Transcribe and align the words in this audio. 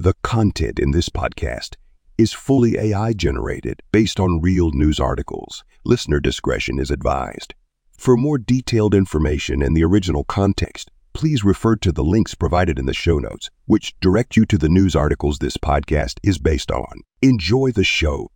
The 0.00 0.14
content 0.22 0.78
in 0.78 0.92
this 0.92 1.10
podcast 1.10 1.76
is 2.16 2.32
fully 2.32 2.78
AI 2.78 3.12
generated 3.12 3.82
based 3.92 4.18
on 4.18 4.40
real 4.40 4.70
news 4.70 4.98
articles. 4.98 5.62
Listener 5.84 6.20
discretion 6.20 6.78
is 6.78 6.90
advised. 6.90 7.52
For 7.98 8.16
more 8.16 8.38
detailed 8.38 8.94
information 8.94 9.60
and 9.62 9.76
the 9.76 9.84
original 9.84 10.24
context, 10.24 10.90
please 11.12 11.44
refer 11.44 11.76
to 11.76 11.92
the 11.92 12.02
links 12.02 12.34
provided 12.34 12.78
in 12.78 12.86
the 12.86 12.94
show 12.94 13.18
notes, 13.18 13.50
which 13.66 13.94
direct 14.00 14.38
you 14.38 14.46
to 14.46 14.56
the 14.56 14.70
news 14.70 14.96
articles 14.96 15.36
this 15.36 15.58
podcast 15.58 16.18
is 16.22 16.38
based 16.38 16.70
on. 16.70 17.02
Enjoy 17.20 17.70
the 17.70 17.84
show. 17.84 18.30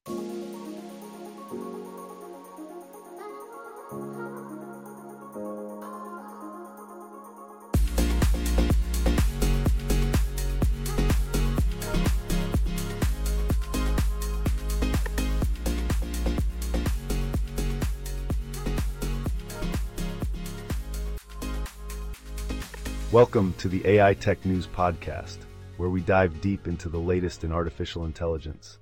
Welcome 23.15 23.55
to 23.59 23.69
the 23.69 23.87
AI 23.87 24.13
Tech 24.15 24.45
News 24.45 24.67
Podcast, 24.67 25.39
where 25.77 25.89
we 25.89 26.01
dive 26.01 26.41
deep 26.41 26.67
into 26.67 26.89
the 26.89 26.99
latest 26.99 27.45
in 27.45 27.53
artificial 27.53 28.07
intelligence. 28.07 28.81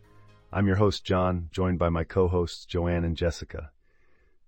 I'm 0.50 0.66
your 0.66 0.76
host, 0.76 1.04
John, 1.04 1.50
joined 1.52 1.78
by 1.78 1.90
my 1.90 2.04
co 2.04 2.28
hosts, 2.28 2.64
Joanne 2.64 3.04
and 3.04 3.14
Jessica. 3.14 3.72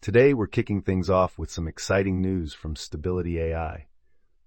Today, 0.01 0.33
we're 0.33 0.47
kicking 0.47 0.80
things 0.80 1.11
off 1.11 1.39
with 1.39 1.51
some 1.51 1.69
exciting 1.69 2.23
news 2.23 2.55
from 2.55 2.77
Stability 2.77 3.39
AI. 3.39 3.89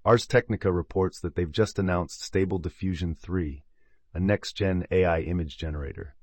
Ars 0.04 0.26
Technica 0.26 0.72
reports 0.72 1.20
that 1.20 1.36
they've 1.36 1.52
just 1.52 1.78
announced 1.78 2.23
Stable 2.23 2.58
Diffusion 2.58 3.14
3, 3.14 3.64
a 4.16 4.20
next 4.20 4.54
gen 4.54 4.88
AI 4.90 5.20
image 5.20 5.56
generator. 5.56 6.16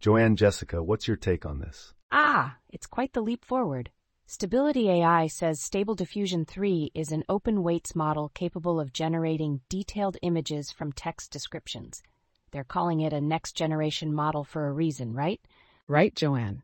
Joanne, 0.00 0.36
Jessica, 0.36 0.82
what's 0.82 1.06
your 1.06 1.18
take 1.18 1.44
on 1.44 1.58
this? 1.58 1.92
Ah, 2.10 2.56
it's 2.70 2.86
quite 2.86 3.12
the 3.12 3.20
leap 3.20 3.44
forward. 3.44 3.90
Stability 4.26 4.88
AI 4.88 5.26
says 5.26 5.60
Stable 5.60 5.94
Diffusion 5.94 6.46
3 6.46 6.92
is 6.94 7.12
an 7.12 7.24
open 7.28 7.62
weights 7.62 7.94
model 7.94 8.30
capable 8.30 8.80
of 8.80 8.90
generating 8.90 9.60
detailed 9.68 10.16
images 10.22 10.72
from 10.72 10.92
text 10.92 11.30
descriptions. 11.30 12.02
They're 12.50 12.64
calling 12.64 13.00
it 13.00 13.12
a 13.12 13.20
next 13.20 13.52
generation 13.52 14.14
model 14.14 14.42
for 14.42 14.66
a 14.66 14.72
reason, 14.72 15.12
right? 15.12 15.42
Right, 15.86 16.14
Joanne. 16.14 16.62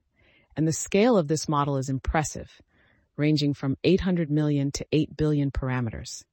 And 0.57 0.67
the 0.67 0.73
scale 0.73 1.19
of 1.19 1.29
this 1.29 1.51
model 1.51 1.77
is 1.77 1.91
impressive, 1.91 2.63
ranging 3.19 3.53
from 3.53 3.77
800 3.85 4.31
million 4.31 4.73
to 4.73 4.87
8 4.91 5.15
billion 5.19 5.51
parameters. 5.51 6.25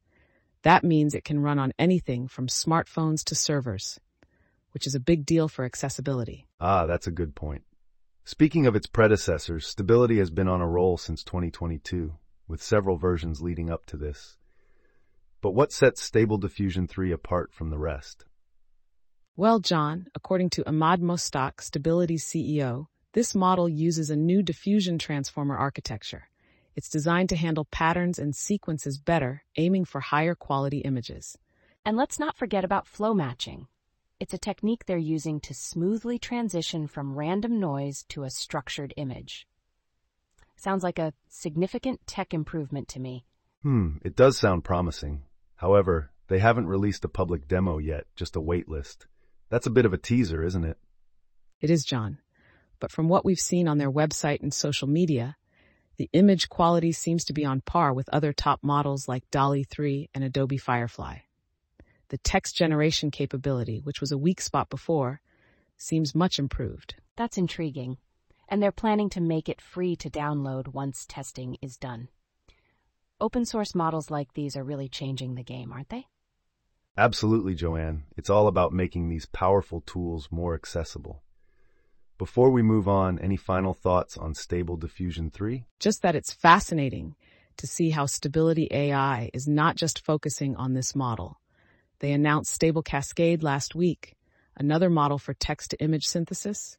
That 0.62 0.86
means 0.86 1.14
it 1.14 1.26
can 1.26 1.42
run 1.42 1.60
on 1.60 1.74
anything 1.78 2.30
from 2.30 2.48
smartphones 2.48 3.26
to 3.26 3.36
servers, 3.36 4.00
which 4.72 4.88
is 4.88 4.96
a 4.96 5.00
big 5.00 5.26
deal 5.26 5.50
for 5.50 5.66
accessibility. 5.66 6.48
Ah, 6.62 6.86
that's 6.86 7.06
a 7.06 7.12
good 7.12 7.36
point. 7.36 7.64
Speaking 8.28 8.68
of 8.68 8.76
its 8.76 8.88
predecessors, 8.88 9.66
Stability 9.66 10.18
has 10.18 10.30
been 10.32 10.50
on 10.50 10.60
a 10.60 10.68
roll 10.68 10.98
since 10.98 11.24
2022, 11.24 12.14
with 12.46 12.62
several 12.62 12.98
versions 12.98 13.42
leading 13.42 13.70
up 13.70 13.86
to 13.86 13.96
this. 13.96 14.36
But 15.40 15.52
what 15.52 15.72
sets 15.72 16.02
Stable 16.02 16.38
Diffusion 16.38 16.88
3 16.88 17.14
apart 17.14 17.54
from 17.54 17.70
the 17.70 17.78
rest? 17.78 18.26
Well, 19.38 19.62
John, 19.62 20.08
according 20.14 20.50
to 20.50 20.66
Emad 20.66 21.00
Mostaque, 21.00 21.62
Stability's 21.62 22.26
CEO, 22.26 22.88
this 23.14 23.34
model 23.34 23.70
uses 23.70 24.10
a 24.10 24.18
new 24.18 24.44
diffusion 24.44 24.98
transformer 25.00 25.56
architecture. 25.56 26.28
It's 26.76 26.90
designed 26.90 27.30
to 27.30 27.38
handle 27.38 27.64
patterns 27.72 28.20
and 28.20 28.36
sequences 28.36 29.00
better, 29.00 29.46
aiming 29.56 29.86
for 29.86 30.02
higher 30.02 30.36
quality 30.36 30.80
images. 30.80 31.38
And 31.86 31.96
let's 31.96 32.20
not 32.20 32.36
forget 32.36 32.66
about 32.66 32.88
flow 32.88 33.14
matching. 33.14 33.70
It's 34.20 34.34
a 34.34 34.40
technique 34.40 34.86
they're 34.86 34.98
using 34.98 35.40
to 35.42 35.54
smoothly 35.54 36.18
transition 36.18 36.88
from 36.88 37.16
random 37.16 37.60
noise 37.60 38.04
to 38.10 38.24
a 38.24 38.32
structured 38.32 38.92
image. 38.98 39.48
Sounds 40.56 40.84
like 40.84 40.98
a 40.98 41.14
significant 41.30 42.02
tech 42.08 42.34
improvement 42.34 42.88
to 42.90 43.00
me. 43.00 43.26
Hmm, 43.62 43.98
it 44.04 44.16
does 44.16 44.36
sound 44.36 44.64
promising. 44.64 45.22
However, 45.58 46.10
they 46.30 46.40
haven't 46.40 46.66
released 46.66 47.06
a 47.06 47.10
public 47.10 47.48
demo 47.48 47.78
yet, 47.78 48.08
just 48.16 48.36
a 48.36 48.42
waitlist. 48.42 49.06
That's 49.50 49.68
a 49.68 49.72
bit 49.72 49.86
of 49.86 49.94
a 49.94 50.00
teaser, 50.00 50.44
isn't 50.44 50.66
it? 50.66 50.80
It 51.62 51.70
is, 51.70 51.86
John. 51.86 52.18
But 52.80 52.92
from 52.92 53.10
what 53.10 53.24
we've 53.24 53.38
seen 53.38 53.68
on 53.68 53.78
their 53.78 53.92
website 53.92 54.42
and 54.42 54.52
social 54.52 54.88
media, 54.88 55.38
the 55.98 56.10
image 56.14 56.50
quality 56.50 56.92
seems 56.92 57.24
to 57.26 57.34
be 57.34 57.46
on 57.46 57.62
par 57.62 57.94
with 57.94 58.10
other 58.10 58.34
top 58.34 58.64
models 58.64 59.08
like 59.08 59.30
DALL-E 59.30 59.64
3 59.64 60.10
and 60.16 60.24
Adobe 60.24 60.58
Firefly 60.58 61.20
the 62.10 62.18
text 62.20 62.56
generation 62.56 63.12
capability, 63.12 63.80
which 63.84 64.02
was 64.02 64.12
a 64.12 64.18
weak 64.18 64.42
spot 64.42 64.70
before, 64.70 65.22
seems 65.78 66.16
much 66.16 66.40
improved. 66.40 66.96
That's 67.16 67.38
intriguing. 67.38 67.98
And 68.48 68.62
they're 68.62 68.72
planning 68.72 69.10
to 69.12 69.22
make 69.22 69.50
it 69.50 69.62
free 69.62 69.96
to 69.98 70.10
download 70.10 70.70
once 70.70 71.06
testing 71.08 71.58
is 71.62 71.78
done. 71.78 72.08
Open 73.20 73.46
source 73.46 73.76
models 73.76 74.10
like 74.10 74.34
these 74.34 74.56
are 74.56 74.64
really 74.64 74.88
changing 74.88 75.36
the 75.36 75.44
game, 75.44 75.74
aren't 75.74 75.90
they? 75.90 76.08
Absolutely, 76.98 77.54
Joanne. 77.54 78.04
It's 78.16 78.30
all 78.30 78.48
about 78.48 78.74
making 78.74 79.10
these 79.10 79.26
powerful 79.26 79.82
tools 79.82 80.30
more 80.32 80.56
accessible. 80.56 81.24
Before 82.18 82.50
we 82.50 82.64
move 82.64 82.88
on, 82.88 83.20
any 83.20 83.38
final 83.38 83.74
thoughts 83.74 84.18
on 84.18 84.34
Stable 84.34 84.78
Diffusion 84.78 85.30
3? 85.30 85.66
Just 85.80 86.02
that 86.02 86.16
it's 86.16 86.34
fascinating 86.34 87.16
to 87.58 87.68
see 87.68 87.92
how 87.92 88.06
Stability 88.08 88.68
AI 88.72 89.30
is 89.34 89.48
not 89.48 89.76
just 89.76 90.04
focusing 90.04 90.56
on 90.56 90.74
this 90.74 90.96
model, 90.96 91.40
they 92.00 92.12
announced 92.12 92.54
Stable 92.54 92.84
Cascade 92.84 93.44
last 93.44 93.74
week, 93.76 94.16
another 94.56 94.90
model 94.90 95.18
for 95.18 95.34
text 95.34 95.72
to 95.72 95.82
image 95.82 96.06
synthesis. 96.06 96.78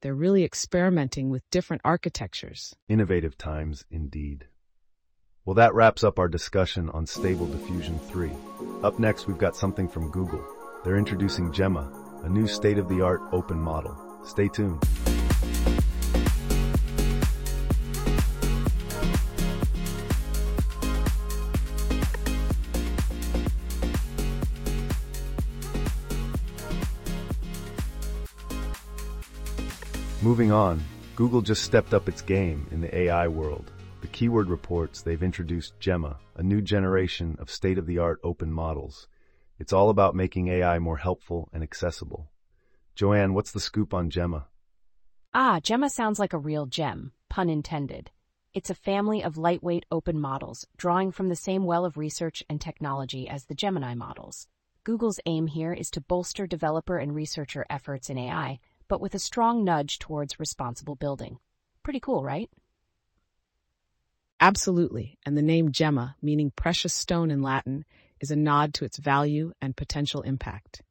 They're 0.00 0.14
really 0.14 0.44
experimenting 0.44 1.30
with 1.30 1.48
different 1.50 1.82
architectures. 1.84 2.74
Innovative 2.88 3.38
times, 3.38 3.84
indeed. 3.90 4.46
Well, 5.44 5.54
that 5.54 5.74
wraps 5.74 6.02
up 6.02 6.18
our 6.18 6.28
discussion 6.28 6.90
on 6.90 7.06
Stable 7.06 7.46
Diffusion 7.46 7.98
3. 8.00 8.32
Up 8.82 8.98
next, 8.98 9.28
we've 9.28 9.38
got 9.38 9.56
something 9.56 9.88
from 9.88 10.10
Google. 10.10 10.44
They're 10.84 10.96
introducing 10.96 11.52
Gemma, 11.52 12.20
a 12.24 12.28
new 12.28 12.48
state 12.48 12.78
of 12.78 12.88
the 12.88 13.00
art 13.00 13.20
open 13.32 13.58
model. 13.58 13.96
Stay 14.24 14.48
tuned. 14.48 14.82
Moving 30.22 30.50
on, 30.50 30.82
Google 31.14 31.42
just 31.42 31.62
stepped 31.62 31.92
up 31.92 32.08
its 32.08 32.22
game 32.22 32.66
in 32.70 32.80
the 32.80 32.96
AI 32.96 33.28
world. 33.28 33.70
The 34.00 34.06
keyword 34.06 34.48
reports 34.48 35.02
they've 35.02 35.22
introduced 35.22 35.78
Gemma, 35.78 36.16
a 36.36 36.42
new 36.42 36.62
generation 36.62 37.36
of 37.38 37.50
state 37.50 37.76
of 37.76 37.84
the 37.84 37.98
art 37.98 38.18
open 38.24 38.50
models. 38.50 39.08
It's 39.58 39.74
all 39.74 39.90
about 39.90 40.14
making 40.14 40.48
AI 40.48 40.78
more 40.78 40.96
helpful 40.96 41.50
and 41.52 41.62
accessible. 41.62 42.30
Joanne, 42.94 43.34
what's 43.34 43.52
the 43.52 43.60
scoop 43.60 43.92
on 43.92 44.08
Gemma? 44.08 44.46
Ah, 45.34 45.60
Gemma 45.60 45.90
sounds 45.90 46.18
like 46.18 46.32
a 46.32 46.38
real 46.38 46.64
gem, 46.64 47.12
pun 47.28 47.50
intended. 47.50 48.10
It's 48.54 48.70
a 48.70 48.74
family 48.74 49.22
of 49.22 49.36
lightweight 49.36 49.84
open 49.92 50.18
models, 50.18 50.66
drawing 50.78 51.12
from 51.12 51.28
the 51.28 51.36
same 51.36 51.64
well 51.64 51.84
of 51.84 51.98
research 51.98 52.42
and 52.48 52.58
technology 52.58 53.28
as 53.28 53.44
the 53.44 53.54
Gemini 53.54 53.94
models. 53.94 54.48
Google's 54.82 55.20
aim 55.26 55.48
here 55.48 55.74
is 55.74 55.90
to 55.90 56.00
bolster 56.00 56.46
developer 56.46 56.96
and 56.96 57.14
researcher 57.14 57.66
efforts 57.68 58.08
in 58.08 58.16
AI 58.16 58.60
but 58.88 59.00
with 59.00 59.14
a 59.14 59.18
strong 59.18 59.64
nudge 59.64 59.98
towards 59.98 60.40
responsible 60.40 60.94
building. 60.94 61.38
Pretty 61.82 62.00
cool, 62.00 62.22
right? 62.22 62.50
Absolutely, 64.40 65.18
and 65.24 65.36
the 65.36 65.42
name 65.42 65.72
Gemma, 65.72 66.16
meaning 66.20 66.52
precious 66.54 66.94
stone 66.94 67.30
in 67.30 67.42
Latin, 67.42 67.84
is 68.20 68.30
a 68.30 68.36
nod 68.36 68.74
to 68.74 68.84
its 68.84 68.98
value 68.98 69.52
and 69.60 69.76
potential 69.76 70.22
impact. 70.22 70.82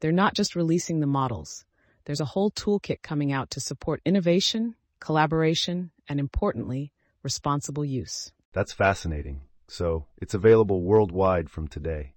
They're 0.00 0.12
not 0.12 0.34
just 0.34 0.56
releasing 0.56 1.00
the 1.00 1.06
models, 1.06 1.64
there's 2.04 2.20
a 2.20 2.24
whole 2.24 2.50
toolkit 2.50 3.02
coming 3.02 3.32
out 3.32 3.50
to 3.50 3.60
support 3.60 4.00
innovation, 4.04 4.74
collaboration, 4.98 5.90
and 6.08 6.18
importantly, 6.18 6.92
responsible 7.22 7.84
use. 7.84 8.32
That's 8.52 8.72
fascinating. 8.72 9.42
So, 9.68 10.06
it's 10.16 10.34
available 10.34 10.82
worldwide 10.82 11.50
from 11.50 11.68
today. 11.68 12.14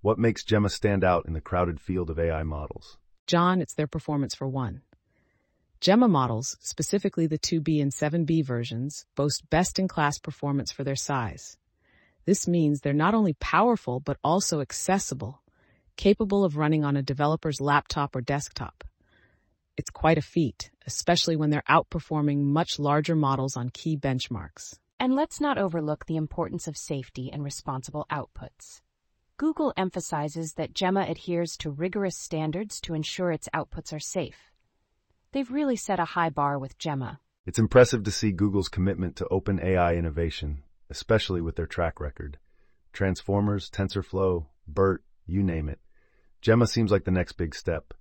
What 0.00 0.18
makes 0.18 0.44
Gemma 0.44 0.68
stand 0.68 1.02
out 1.02 1.26
in 1.26 1.32
the 1.32 1.40
crowded 1.40 1.80
field 1.80 2.10
of 2.10 2.18
AI 2.18 2.44
models? 2.44 2.98
John, 3.26 3.60
it's 3.60 3.74
their 3.74 3.86
performance 3.86 4.34
for 4.34 4.48
one. 4.48 4.82
Gemma 5.80 6.08
models, 6.08 6.56
specifically 6.60 7.26
the 7.26 7.38
2B 7.38 7.82
and 7.82 7.92
7B 7.92 8.44
versions, 8.44 9.04
boast 9.14 9.48
best-in-class 9.50 10.18
performance 10.18 10.72
for 10.72 10.84
their 10.84 10.96
size. 10.96 11.58
This 12.24 12.48
means 12.48 12.80
they're 12.80 12.92
not 12.92 13.14
only 13.14 13.34
powerful, 13.34 14.00
but 14.00 14.18
also 14.24 14.60
accessible, 14.60 15.42
capable 15.96 16.44
of 16.44 16.56
running 16.56 16.84
on 16.84 16.96
a 16.96 17.02
developer's 17.02 17.60
laptop 17.60 18.16
or 18.16 18.20
desktop. 18.20 18.84
It's 19.76 19.90
quite 19.90 20.18
a 20.18 20.22
feat, 20.22 20.70
especially 20.86 21.36
when 21.36 21.50
they're 21.50 21.62
outperforming 21.68 22.38
much 22.38 22.78
larger 22.78 23.14
models 23.14 23.56
on 23.56 23.68
key 23.68 23.96
benchmarks. 23.96 24.78
And 24.98 25.14
let's 25.14 25.40
not 25.40 25.58
overlook 25.58 26.06
the 26.06 26.16
importance 26.16 26.66
of 26.66 26.76
safety 26.76 27.30
and 27.30 27.44
responsible 27.44 28.06
outputs. 28.10 28.80
Google 29.38 29.74
emphasizes 29.76 30.54
that 30.54 30.72
Gemma 30.72 31.04
adheres 31.06 31.58
to 31.58 31.70
rigorous 31.70 32.16
standards 32.16 32.80
to 32.80 32.94
ensure 32.94 33.30
its 33.30 33.50
outputs 33.54 33.92
are 33.92 34.00
safe. 34.00 34.50
They've 35.32 35.50
really 35.50 35.76
set 35.76 36.00
a 36.00 36.06
high 36.06 36.30
bar 36.30 36.58
with 36.58 36.78
Gemma. 36.78 37.20
It's 37.44 37.58
impressive 37.58 38.02
to 38.04 38.10
see 38.10 38.32
Google's 38.32 38.70
commitment 38.70 39.14
to 39.16 39.28
open 39.28 39.60
AI 39.62 39.92
innovation, 39.92 40.62
especially 40.88 41.42
with 41.42 41.56
their 41.56 41.66
track 41.66 42.00
record. 42.00 42.38
Transformers, 42.94 43.68
TensorFlow, 43.68 44.46
BERT, 44.66 45.04
you 45.26 45.42
name 45.42 45.68
it. 45.68 45.80
Gemma 46.40 46.66
seems 46.66 46.90
like 46.90 47.04
the 47.04 47.10
next 47.10 47.32
big 47.32 47.54
step. 47.54 47.92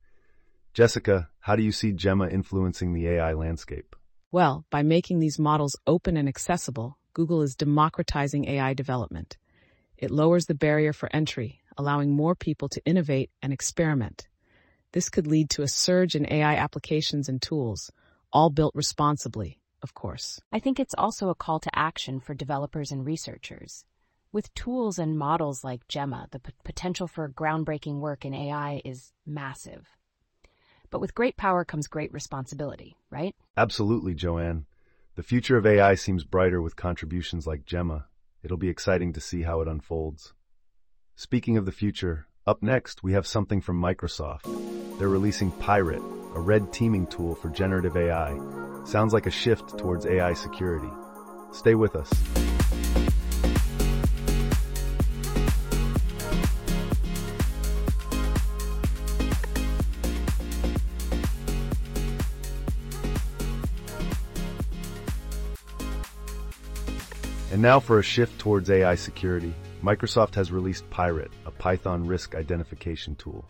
Jessica, 0.74 1.28
how 1.40 1.58
do 1.58 1.64
you 1.64 1.74
see 1.74 1.92
Gemma 1.92 2.30
influencing 2.30 2.94
the 2.94 3.10
AI 3.10 3.34
landscape? 3.34 3.94
Well, 4.32 4.66
by 4.70 4.84
making 4.84 5.20
these 5.20 5.38
models 5.38 5.76
open 5.86 6.16
and 6.16 6.30
accessible, 6.30 6.98
Google 7.14 7.42
is 7.42 7.56
democratizing 7.56 8.48
AI 8.48 8.74
development. 8.74 9.36
It 9.98 10.12
lowers 10.12 10.46
the 10.46 10.56
barrier 10.56 10.94
for 10.94 11.10
entry, 11.14 11.62
allowing 11.78 12.12
more 12.12 12.36
people 12.36 12.70
to 12.70 12.86
innovate 12.86 13.32
and 13.42 13.54
experiment. 13.54 14.28
This 14.92 15.10
could 15.10 15.28
lead 15.28 15.50
to 15.52 15.62
a 15.62 15.68
surge 15.68 16.16
in 16.16 16.32
AI 16.32 16.56
applications 16.56 17.30
and 17.30 17.42
tools, 17.42 17.92
all 18.32 18.50
built 18.50 18.76
responsibly, 18.76 19.60
of 19.82 19.94
course. 19.94 20.40
I 20.52 20.60
think 20.60 20.80
it's 20.80 20.96
also 20.98 21.30
a 21.30 21.36
call 21.36 21.60
to 21.60 21.78
action 21.78 22.20
for 22.20 22.34
developers 22.34 22.92
and 22.92 23.06
researchers. 23.06 23.86
With 24.32 24.54
tools 24.54 25.00
and 25.00 25.18
models 25.18 25.64
like 25.64 25.88
Gemma, 25.88 26.28
the 26.32 26.40
p- 26.40 26.52
potential 26.64 27.08
for 27.08 27.30
groundbreaking 27.30 28.00
work 28.00 28.26
in 28.26 28.34
AI 28.34 28.82
is 28.84 29.14
massive. 29.26 29.88
But 30.90 31.00
with 31.00 31.16
great 31.16 31.38
power 31.38 31.64
comes 31.64 31.88
great 31.88 32.12
responsibility, 32.12 32.98
right? 33.10 33.36
Absolutely, 33.56 34.14
Joanne. 34.14 34.66
The 35.16 35.24
future 35.24 35.56
of 35.56 35.66
AI 35.66 35.96
seems 35.96 36.26
brighter 36.26 36.62
with 36.62 36.76
contributions 36.76 37.48
like 37.48 37.66
Gemma. 37.66 38.08
It'll 38.46 38.58
be 38.58 38.70
exciting 38.70 39.12
to 39.14 39.20
see 39.20 39.42
how 39.42 39.62
it 39.62 39.68
unfolds. 39.68 40.36
Speaking 41.16 41.58
of 41.58 41.66
the 41.66 41.72
future, 41.72 42.28
up 42.46 42.62
next 42.62 43.02
we 43.02 43.14
have 43.14 43.26
something 43.26 43.60
from 43.60 43.82
Microsoft. 43.82 44.44
They're 45.00 45.10
releasing 45.10 45.52
PyRIT, 45.52 46.04
a 46.36 46.40
red 46.40 46.72
teaming 46.72 47.08
tool 47.08 47.34
for 47.34 47.50
generative 47.50 47.98
AI. 47.98 48.38
Sounds 48.86 49.14
like 49.14 49.26
a 49.26 49.32
shift 49.32 49.80
towards 49.80 50.06
AI 50.06 50.34
security. 50.34 50.92
Stay 51.52 51.74
with 51.74 51.96
us. 51.96 52.45
Now 67.66 67.80
for 67.80 67.98
a 67.98 68.04
shift 68.04 68.38
towards 68.38 68.70
AI 68.70 68.94
security. 68.94 69.52
Microsoft 69.82 70.36
has 70.36 70.52
released 70.52 70.88
PyRIT, 70.92 71.32
a 71.48 71.52
Python 71.52 72.06
risk 72.06 72.36
identification 72.36 73.16
tool. 73.16 73.44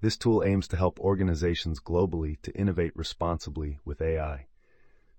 This 0.00 0.16
tool 0.16 0.42
aims 0.42 0.66
to 0.66 0.76
help 0.76 0.98
organizations 0.98 1.78
globally 1.78 2.36
to 2.42 2.52
innovate 2.56 2.96
responsibly 2.96 3.78
with 3.84 4.02
AI. 4.02 4.48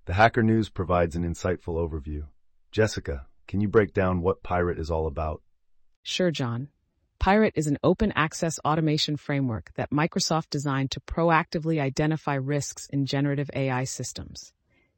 The 0.04 0.16
Hacker 0.16 0.44
News 0.44 0.68
provides 0.68 1.16
an 1.16 1.24
insightful 1.24 1.78
overview. 1.78 2.26
Jessica, 2.74 3.26
can 3.48 3.62
you 3.62 3.70
break 3.70 3.94
down 3.94 4.22
what 4.22 4.44
PyRIT 4.44 4.80
is 4.80 4.92
all 4.92 5.08
about? 5.08 5.42
Sure, 6.04 6.30
John. 6.30 6.68
PyRIT 7.20 7.54
is 7.56 7.68
an 7.68 7.78
open 7.86 8.12
access 8.18 8.60
automation 8.66 9.16
framework 9.16 9.72
that 9.76 9.92
Microsoft 9.92 10.50
designed 10.50 10.92
to 10.92 11.00
proactively 11.00 11.80
identify 11.80 12.36
risks 12.36 12.86
in 12.88 13.06
generative 13.06 13.50
AI 13.54 13.86
systems. 13.86 14.52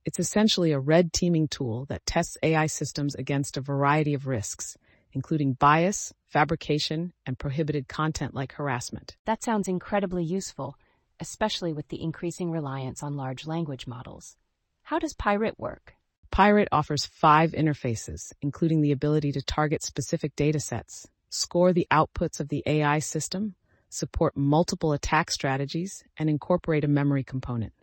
It's 0.07 0.19
essentially 0.19 0.71
a 0.71 0.80
red 0.80 1.12
teaming 1.12 1.50
tool 1.50 1.83
that 1.89 2.06
tests 2.06 2.38
AI 2.42 2.68
systems 2.68 3.13
against 3.15 3.57
a 3.57 3.62
variety 3.62 4.13
of 4.13 4.25
risks, 4.25 4.77
including 5.12 5.56
bias, 5.56 6.13
fabrication, 6.25 7.12
and 7.25 7.38
prohibited 7.38 7.89
content 7.89 8.33
like 8.33 8.54
harassment. 8.54 9.18
That 9.25 9.44
sounds 9.44 9.68
incredibly 9.68 10.24
useful, 10.24 10.77
especially 11.19 11.74
with 11.74 11.89
the 11.89 12.01
increasing 12.01 12.51
reliance 12.51 13.04
on 13.04 13.18
large 13.18 13.45
language 13.45 13.86
models. 13.86 14.38
How 14.83 14.98
does 14.98 15.13
PyRIT 15.13 15.59
work? 15.59 15.95
PyRIT 16.31 16.69
offers 16.71 17.06
five 17.06 17.51
interfaces, 17.51 18.31
including 18.42 18.80
the 18.80 18.94
ability 18.94 19.33
to 19.33 19.42
target 19.42 19.83
specific 19.83 20.38
datasets, 20.38 21.07
score 21.30 21.74
the 21.74 21.88
outputs 21.92 22.39
of 22.39 22.48
the 22.48 22.63
AI 22.65 23.00
system, 23.00 23.56
support 23.89 24.38
multiple 24.38 24.94
attack 24.94 25.31
strategies, 25.31 26.06
and 26.15 26.30
incorporate 26.30 26.86
a 26.86 26.88
memory 26.88 27.25
component. 27.25 27.74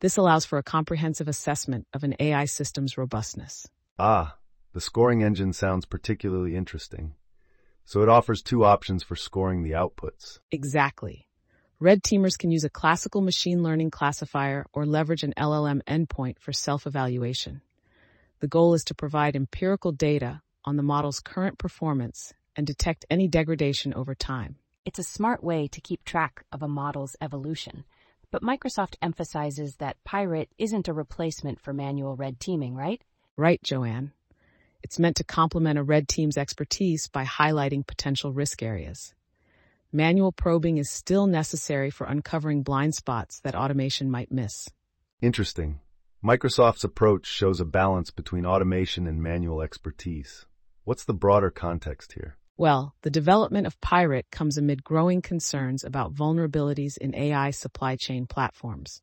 This 0.00 0.18
allows 0.18 0.44
for 0.44 0.58
a 0.58 0.62
comprehensive 0.62 1.26
assessment 1.26 1.86
of 1.94 2.04
an 2.04 2.14
AI 2.20 2.44
system's 2.44 2.98
robustness. 2.98 3.66
Ah, 3.98 4.36
the 4.74 4.80
scoring 4.80 5.22
engine 5.22 5.54
sounds 5.54 5.86
particularly 5.86 6.54
interesting. 6.54 7.14
So 7.84 8.02
it 8.02 8.08
offers 8.08 8.42
two 8.42 8.64
options 8.64 9.02
for 9.02 9.16
scoring 9.16 9.62
the 9.62 9.70
outputs. 9.70 10.38
Exactly. 10.50 11.26
Red 11.80 12.02
teamers 12.02 12.36
can 12.36 12.50
use 12.50 12.64
a 12.64 12.70
classical 12.70 13.22
machine 13.22 13.62
learning 13.62 13.90
classifier 13.90 14.66
or 14.74 14.84
leverage 14.84 15.22
an 15.22 15.32
LLM 15.38 15.82
endpoint 15.84 16.38
for 16.40 16.52
self 16.52 16.86
evaluation. 16.86 17.62
The 18.40 18.48
goal 18.48 18.74
is 18.74 18.84
to 18.84 18.94
provide 18.94 19.34
empirical 19.34 19.92
data 19.92 20.42
on 20.64 20.76
the 20.76 20.82
model's 20.82 21.20
current 21.20 21.58
performance 21.58 22.34
and 22.54 22.66
detect 22.66 23.06
any 23.08 23.28
degradation 23.28 23.94
over 23.94 24.14
time. 24.14 24.56
It's 24.84 24.98
a 24.98 25.04
smart 25.04 25.42
way 25.42 25.68
to 25.68 25.80
keep 25.80 26.04
track 26.04 26.44
of 26.52 26.62
a 26.62 26.68
model's 26.68 27.16
evolution 27.20 27.84
but 28.36 28.42
Microsoft 28.42 28.96
emphasizes 29.00 29.76
that 29.76 29.96
PyRIT 30.04 30.50
isn't 30.58 30.88
a 30.88 30.92
replacement 30.92 31.58
for 31.58 31.72
manual 31.72 32.16
red 32.16 32.38
teaming, 32.38 32.74
right? 32.74 33.02
Right, 33.34 33.62
Joanne. 33.62 34.12
It's 34.82 34.98
meant 34.98 35.16
to 35.16 35.24
complement 35.24 35.78
a 35.78 35.82
red 35.82 36.06
team's 36.06 36.36
expertise 36.36 37.08
by 37.08 37.24
highlighting 37.24 37.86
potential 37.86 38.34
risk 38.34 38.62
areas. 38.62 39.14
Manual 39.90 40.32
probing 40.32 40.76
is 40.76 40.90
still 40.90 41.26
necessary 41.26 41.88
for 41.88 42.06
uncovering 42.06 42.62
blind 42.62 42.94
spots 42.94 43.40
that 43.40 43.54
automation 43.54 44.10
might 44.10 44.30
miss. 44.30 44.68
Interesting. 45.22 45.80
Microsoft's 46.22 46.84
approach 46.84 47.26
shows 47.26 47.58
a 47.58 47.64
balance 47.64 48.10
between 48.10 48.44
automation 48.44 49.06
and 49.06 49.22
manual 49.22 49.62
expertise. 49.62 50.44
What's 50.84 51.06
the 51.06 51.14
broader 51.14 51.50
context 51.50 52.12
here? 52.12 52.36
Well, 52.58 52.94
the 53.02 53.10
development 53.10 53.66
of 53.66 53.78
PyRIT 53.82 54.30
comes 54.30 54.56
amid 54.56 54.82
growing 54.82 55.20
concerns 55.20 55.84
about 55.84 56.14
vulnerabilities 56.14 56.96
in 56.96 57.14
AI 57.14 57.50
supply 57.50 57.96
chain 57.96 58.26
platforms. 58.26 59.02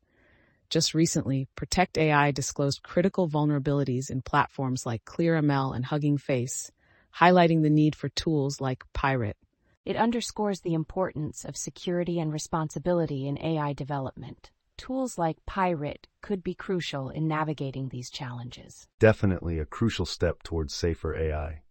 Just 0.70 0.92
recently, 0.92 1.46
Protect 1.54 1.96
AI 1.96 2.32
disclosed 2.32 2.82
critical 2.82 3.28
vulnerabilities 3.28 4.10
in 4.10 4.22
platforms 4.22 4.84
like 4.84 5.04
ClearML 5.04 5.76
and 5.76 5.84
Hugging 5.84 6.18
Face, 6.18 6.72
highlighting 7.20 7.62
the 7.62 7.70
need 7.70 7.94
for 7.94 8.08
tools 8.08 8.60
like 8.60 8.82
PyRIT. 8.92 9.36
It 9.84 9.94
underscores 9.94 10.62
the 10.62 10.74
importance 10.74 11.44
of 11.44 11.56
security 11.56 12.18
and 12.18 12.32
responsibility 12.32 13.28
in 13.28 13.38
AI 13.38 13.72
development. 13.72 14.50
Tools 14.76 15.16
like 15.16 15.46
PyRIT 15.46 16.08
could 16.22 16.42
be 16.42 16.54
crucial 16.54 17.08
in 17.08 17.28
navigating 17.28 17.90
these 17.90 18.10
challenges. 18.10 18.88
Definitely 18.98 19.60
a 19.60 19.64
crucial 19.64 20.06
step 20.06 20.42
towards 20.42 20.74
safer 20.74 21.14
AI. 21.16 21.63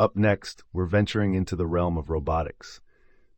Up 0.00 0.14
next, 0.14 0.62
we're 0.72 0.86
venturing 0.86 1.34
into 1.34 1.56
the 1.56 1.66
realm 1.66 1.98
of 1.98 2.08
robotics. 2.08 2.80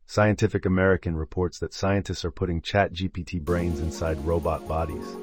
Scientific 0.05 0.63
American 0.63 1.15
reports 1.15 1.57
that 1.57 1.73
scientists 1.73 2.23
are 2.23 2.29
putting 2.29 2.61
ChatGPT 2.61 3.41
brains 3.41 3.79
inside 3.79 4.23
robot 4.23 4.67
bodies. 4.67 5.15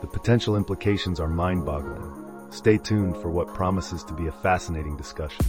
The 0.00 0.06
potential 0.06 0.54
implications 0.54 1.18
are 1.18 1.26
mind-boggling. 1.26 2.52
Stay 2.52 2.78
tuned 2.78 3.16
for 3.16 3.30
what 3.30 3.52
promises 3.52 4.04
to 4.04 4.12
be 4.12 4.28
a 4.28 4.32
fascinating 4.32 4.96
discussion. 4.96 5.44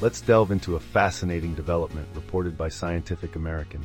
Let's 0.00 0.20
delve 0.20 0.52
into 0.52 0.76
a 0.76 0.80
fascinating 0.80 1.54
development 1.56 2.06
reported 2.14 2.56
by 2.56 2.68
Scientific 2.68 3.34
American. 3.34 3.84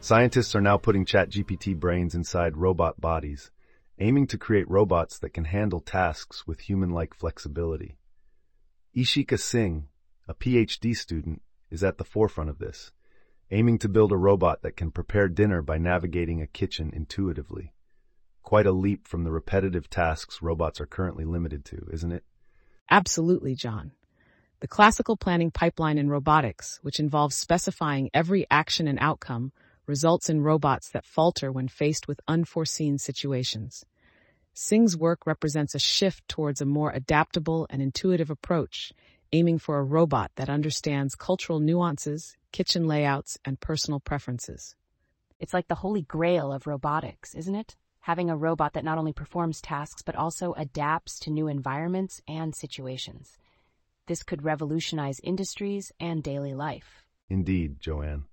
Scientists 0.00 0.56
are 0.56 0.60
now 0.60 0.76
putting 0.76 1.04
ChatGPT 1.04 1.78
brains 1.78 2.16
inside 2.16 2.56
robot 2.56 3.00
bodies, 3.00 3.52
aiming 4.00 4.26
to 4.26 4.38
create 4.38 4.68
robots 4.68 5.20
that 5.20 5.32
can 5.32 5.44
handle 5.44 5.78
tasks 5.78 6.48
with 6.48 6.58
human-like 6.58 7.14
flexibility. 7.14 7.96
Ishika 8.96 9.38
Singh, 9.38 9.86
a 10.26 10.34
PhD 10.34 10.96
student, 10.96 11.42
is 11.70 11.84
at 11.84 11.96
the 11.96 12.04
forefront 12.04 12.50
of 12.50 12.58
this, 12.58 12.90
aiming 13.52 13.78
to 13.78 13.88
build 13.88 14.10
a 14.10 14.16
robot 14.16 14.62
that 14.62 14.76
can 14.76 14.90
prepare 14.90 15.28
dinner 15.28 15.62
by 15.62 15.78
navigating 15.78 16.42
a 16.42 16.48
kitchen 16.48 16.90
intuitively. 16.92 17.72
Quite 18.42 18.66
a 18.66 18.72
leap 18.72 19.06
from 19.06 19.22
the 19.22 19.30
repetitive 19.30 19.88
tasks 19.88 20.42
robots 20.42 20.80
are 20.80 20.86
currently 20.86 21.24
limited 21.24 21.64
to, 21.66 21.86
isn't 21.92 22.10
it? 22.10 22.24
Absolutely, 22.90 23.54
John. 23.54 23.92
The 24.62 24.68
classical 24.68 25.16
planning 25.16 25.50
pipeline 25.50 25.98
in 25.98 26.08
robotics, 26.08 26.78
which 26.82 27.00
involves 27.00 27.34
specifying 27.34 28.10
every 28.14 28.46
action 28.48 28.86
and 28.86 28.96
outcome, 29.00 29.50
results 29.88 30.30
in 30.30 30.40
robots 30.40 30.88
that 30.90 31.04
falter 31.04 31.50
when 31.50 31.66
faced 31.66 32.06
with 32.06 32.20
unforeseen 32.28 32.96
situations. 32.98 33.84
Singh's 34.54 34.96
work 34.96 35.26
represents 35.26 35.74
a 35.74 35.80
shift 35.80 36.28
towards 36.28 36.60
a 36.60 36.64
more 36.64 36.92
adaptable 36.92 37.66
and 37.70 37.82
intuitive 37.82 38.30
approach, 38.30 38.92
aiming 39.32 39.58
for 39.58 39.80
a 39.80 39.82
robot 39.82 40.30
that 40.36 40.48
understands 40.48 41.16
cultural 41.16 41.58
nuances, 41.58 42.36
kitchen 42.52 42.86
layouts, 42.86 43.38
and 43.44 43.58
personal 43.58 43.98
preferences. 43.98 44.76
It's 45.40 45.52
like 45.52 45.66
the 45.66 45.74
holy 45.82 46.02
grail 46.02 46.52
of 46.52 46.68
robotics, 46.68 47.34
isn't 47.34 47.56
it? 47.56 47.74
Having 48.02 48.30
a 48.30 48.36
robot 48.36 48.74
that 48.74 48.84
not 48.84 48.98
only 48.98 49.12
performs 49.12 49.60
tasks 49.60 50.02
but 50.02 50.14
also 50.14 50.52
adapts 50.52 51.18
to 51.18 51.30
new 51.30 51.48
environments 51.48 52.22
and 52.28 52.54
situations. 52.54 53.38
This 54.12 54.22
could 54.22 54.44
revolutionize 54.44 55.20
industries 55.24 55.90
and 55.98 56.22
daily 56.22 56.52
life. 56.52 57.02
Indeed, 57.30 57.80
Joanne. 57.80 58.24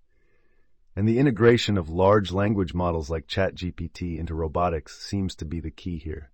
And 0.93 1.07
the 1.07 1.17
integration 1.17 1.77
of 1.77 1.87
large 1.87 2.33
language 2.33 2.73
models 2.73 3.09
like 3.09 3.27
ChatGPT 3.27 4.19
into 4.19 4.35
robotics 4.35 4.99
seems 4.99 5.35
to 5.35 5.45
be 5.45 5.61
the 5.61 5.71
key 5.71 5.97
here. 5.97 6.31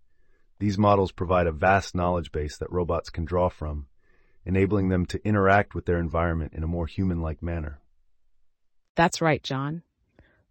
These 0.58 0.80
models 0.80 1.12
provide 1.12 1.46
a 1.46 1.52
vast 1.52 1.94
knowledge 1.94 2.32
base 2.32 2.58
that 2.58 2.72
robots 2.72 3.12
can 3.12 3.24
draw 3.24 3.50
from, 3.50 3.86
enabling 4.46 4.90
them 4.90 5.06
to 5.06 5.24
interact 5.24 5.76
with 5.76 5.86
their 5.86 6.00
environment 6.00 6.54
in 6.56 6.64
a 6.64 6.74
more 6.76 6.88
human-like 6.88 7.44
manner. 7.44 7.80
That's 8.96 9.22
right, 9.22 9.44
John. 9.44 9.84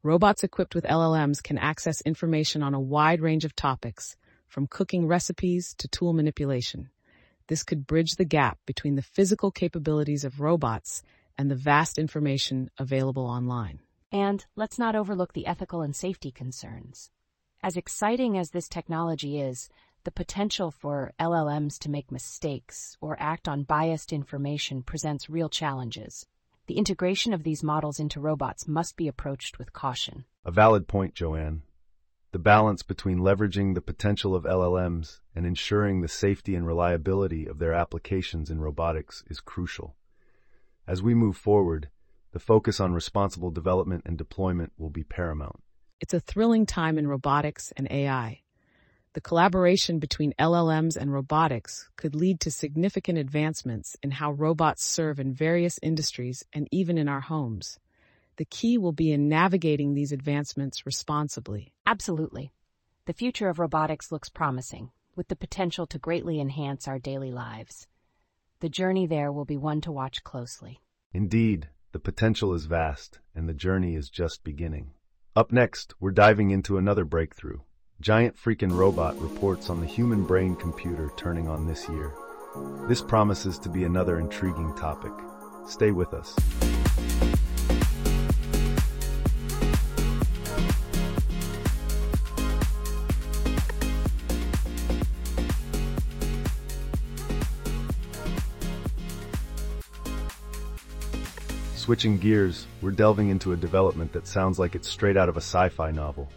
Robots 0.05 0.45
equipped 0.45 0.77
with 0.77 0.85
LLMs 0.85 1.43
can 1.43 1.59
access 1.59 2.01
information 2.03 2.63
on 2.63 2.75
a 2.75 2.81
wide 2.81 3.21
range 3.21 3.45
of 3.45 3.57
topics, 3.57 4.15
from 4.47 4.69
cooking 4.69 5.09
recipes 5.09 5.75
to 5.79 5.89
tool 5.89 6.13
manipulation. 6.13 6.91
This 7.49 7.63
could 7.63 7.87
bridge 7.87 8.13
the 8.13 8.25
gap 8.25 8.59
between 8.67 8.95
the 8.95 9.03
physical 9.03 9.51
capabilities 9.51 10.25
of 10.25 10.41
robots 10.41 11.03
and 11.37 11.51
the 11.51 11.57
vast 11.57 11.99
information 11.99 12.71
available 12.79 13.27
online. 13.27 13.81
And 14.11 14.45
let's 14.57 14.79
not 14.79 14.97
overlook 14.97 15.33
the 15.33 15.47
ethical 15.47 15.83
and 15.83 15.95
safety 15.95 16.31
concerns. 16.31 17.11
As 17.63 17.77
exciting 17.77 18.39
as 18.39 18.51
this 18.51 18.69
technology 18.69 19.41
is, 19.41 19.69
the 20.05 20.11
potential 20.11 20.71
for 20.71 21.13
LLMs 21.19 21.79
to 21.81 21.91
make 21.91 22.13
mistakes 22.13 22.97
or 23.01 23.17
act 23.19 23.49
on 23.49 23.63
biased 23.63 24.13
information 24.13 24.83
presents 24.83 25.31
real 25.31 25.49
challenges. 25.49 26.27
The 26.67 26.79
integration 26.79 27.35
of 27.35 27.43
these 27.43 27.63
models 27.63 27.99
into 27.99 28.21
robots 28.21 28.69
must 28.69 28.97
be 28.97 29.09
approached 29.09 29.59
with 29.59 29.73
caution. 29.73 30.25
A 30.45 30.51
valid 30.51 30.89
point, 30.89 31.15
Joanne. 31.15 31.63
The 32.35 32.41
balance 32.41 32.83
between 32.83 33.21
leveraging 33.21 33.77
the 33.77 33.81
potential 33.81 34.35
of 34.35 34.43
LLMs 34.43 35.21
and 35.37 35.47
ensuring 35.47 36.01
the 36.01 36.09
safety 36.09 36.57
and 36.57 36.67
reliability 36.67 37.47
of 37.47 37.61
their 37.61 37.73
applications 37.73 38.51
in 38.51 38.61
robotics 38.61 39.23
is 39.29 39.39
crucial. 39.39 39.95
As 40.85 41.01
we 41.01 41.15
move 41.15 41.37
forward, 41.37 41.91
the 42.33 42.41
focus 42.41 42.81
on 42.81 42.93
responsible 42.93 43.53
development 43.53 44.03
and 44.05 44.19
deployment 44.19 44.73
will 44.77 44.91
be 44.91 45.05
paramount. 45.05 45.63
It's 46.01 46.13
a 46.13 46.19
thrilling 46.19 46.67
time 46.67 46.99
in 46.99 47.07
robotics 47.07 47.73
and 47.77 47.87
AI. 47.89 48.41
The 49.13 49.21
collaboration 49.21 50.01
between 50.01 50.35
LLMs 50.37 50.97
and 50.97 51.13
robotics 51.13 51.89
could 51.95 52.17
lead 52.17 52.41
to 52.41 52.51
significant 52.51 53.17
advancements 53.17 53.97
in 54.03 54.11
how 54.11 54.33
robots 54.33 54.83
serve 54.83 55.21
in 55.21 55.33
various 55.33 55.79
industries 55.85 56.43
and 56.53 56.67
even 56.73 56.99
in 56.99 57.09
our 57.09 57.21
homes. 57.21 57.79
The 58.37 58.45
key 58.45 58.79
will 58.79 58.93
be 58.93 59.13
in 59.13 59.29
navigating 59.29 59.95
these 59.95 60.13
advancements 60.13 60.85
responsibly. 60.85 61.73
Absolutely. 61.87 62.53
The 63.07 63.13
future 63.13 63.49
of 63.49 63.59
robotics 63.59 64.11
looks 64.11 64.29
promising, 64.29 64.91
with 65.15 65.29
the 65.29 65.37
potential 65.37 65.87
to 65.87 65.99
greatly 65.99 66.41
enhance 66.41 66.89
our 66.89 66.99
daily 66.99 67.31
lives. 67.31 67.87
The 68.61 68.69
journey 68.69 69.07
there 69.07 69.31
will 69.31 69.45
be 69.45 69.57
one 69.57 69.81
to 69.83 69.93
watch 69.93 70.25
closely. 70.25 70.81
Indeed, 71.13 71.69
the 71.93 72.01
potential 72.01 72.55
is 72.55 72.65
vast, 72.65 73.21
and 73.35 73.49
the 73.49 73.55
journey 73.55 73.95
is 73.95 74.11
just 74.11 74.43
beginning. 74.43 74.95
Up 75.37 75.53
next, 75.53 75.95
we're 76.01 76.11
diving 76.11 76.51
into 76.51 76.79
another 76.79 77.05
breakthrough 77.05 77.59
Giant 78.01 78.37
Freakin' 78.37 78.77
Robot 78.77 79.19
reports 79.21 79.71
on 79.71 79.81
the 79.81 79.87
human 79.87 80.25
brain 80.25 80.57
computer 80.57 81.11
turning 81.17 81.49
on 81.49 81.67
this 81.67 81.89
year. 81.89 82.13
This 82.89 83.01
promises 83.01 83.59
to 83.61 83.69
be 83.69 83.85
another 83.85 84.19
intriguing 84.19 84.75
topic. 84.75 85.13
Stay 85.67 85.93
with 85.93 86.13
us. 86.13 86.37
Switching 101.85 102.17
gears, 102.17 102.67
we're 102.81 102.91
delving 102.91 103.29
into 103.29 103.53
a 103.53 103.57
development 103.59 104.11
that 104.15 104.27
sounds 104.27 104.59
like 104.59 104.75
it's 104.75 104.89
straight 104.89 105.19
out 105.19 105.29
of 105.29 105.37
a 105.37 105.43
sci-fi 105.43 105.91
novel. 105.91 106.31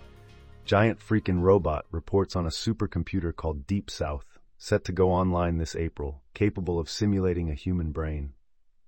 Giant 0.65 0.99
Freaking 0.99 1.41
Robot 1.41 1.85
reports 1.89 2.35
on 2.35 2.45
a 2.45 2.49
supercomputer 2.49 3.33
called 3.33 3.65
Deep 3.65 3.89
South, 3.89 4.25
set 4.57 4.83
to 4.83 4.91
go 4.91 5.09
online 5.09 5.57
this 5.57 5.73
April, 5.73 6.21
capable 6.33 6.77
of 6.81 6.89
simulating 6.89 7.49
a 7.49 7.53
human 7.53 7.93
brain. 7.93 8.33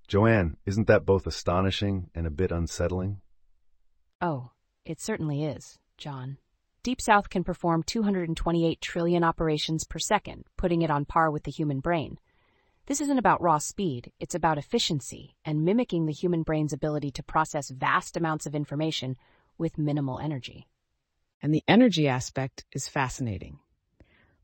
Joanne, 0.10 0.58
isn't 0.66 0.88
that 0.88 1.06
both 1.06 1.28
astonishing 1.28 2.10
and 2.14 2.28
a 2.28 2.30
bit 2.30 2.52
unsettling? 2.52 3.22
Oh, 4.20 4.52
it 4.84 5.00
certainly 5.00 5.46
is, 5.46 5.80
John. 5.98 6.40
Deep 6.84 7.00
South 7.00 7.30
can 7.30 7.46
perform 7.46 7.84
228 7.84 8.82
trillion 8.82 9.24
operations 9.24 9.86
per 9.86 9.98
second, 9.98 10.44
putting 10.58 10.82
it 10.82 10.92
on 10.92 11.06
par 11.06 11.32
with 11.32 11.44
the 11.44 11.52
human 11.52 11.80
brain. 11.80 12.18
This 12.90 13.00
isn't 13.00 13.20
about 13.20 13.42
raw 13.42 13.60
speed, 13.60 14.12
it's 14.20 14.36
about 14.36 14.58
efficiency 14.58 15.38
and 15.46 15.64
mimicking 15.64 16.08
the 16.08 16.12
human 16.12 16.44
brain's 16.44 16.74
ability 16.74 17.12
to 17.12 17.24
process 17.24 17.70
vast 17.70 18.18
amounts 18.18 18.46
of 18.46 18.56
information 18.56 19.16
with 19.58 19.78
minimal 19.78 20.20
energy 20.20 20.68
and 21.42 21.54
the 21.54 21.64
energy 21.68 22.08
aspect 22.08 22.66
is 22.72 22.88
fascinating. 22.88 23.60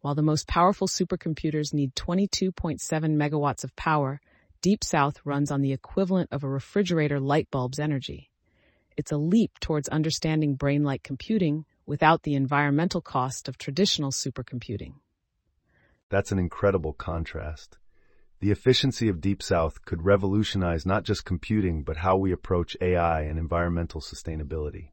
While 0.01 0.15
the 0.15 0.21
most 0.21 0.47
powerful 0.47 0.87
supercomputers 0.87 1.73
need 1.73 1.95
22.7 1.95 2.79
megawatts 2.79 3.63
of 3.63 3.75
power, 3.75 4.21
Deep 4.61 4.83
South 4.83 5.19
runs 5.25 5.51
on 5.51 5.61
the 5.61 5.73
equivalent 5.73 6.29
of 6.31 6.43
a 6.43 6.49
refrigerator 6.49 7.19
light 7.19 7.49
bulb's 7.51 7.79
energy. 7.79 8.29
It's 8.97 9.11
a 9.11 9.17
leap 9.17 9.59
towards 9.59 9.89
understanding 9.89 10.55
brain-like 10.55 11.03
computing 11.03 11.65
without 11.85 12.23
the 12.23 12.35
environmental 12.35 13.01
cost 13.01 13.47
of 13.47 13.57
traditional 13.57 14.11
supercomputing. 14.11 14.93
That's 16.09 16.31
an 16.31 16.39
incredible 16.39 16.93
contrast. 16.93 17.77
The 18.41 18.51
efficiency 18.51 19.07
of 19.07 19.21
Deep 19.21 19.41
South 19.41 19.85
could 19.85 20.03
revolutionize 20.03 20.85
not 20.85 21.03
just 21.03 21.25
computing, 21.25 21.83
but 21.83 21.97
how 21.97 22.17
we 22.17 22.31
approach 22.31 22.75
AI 22.81 23.21
and 23.21 23.39
environmental 23.39 24.01
sustainability. 24.01 24.89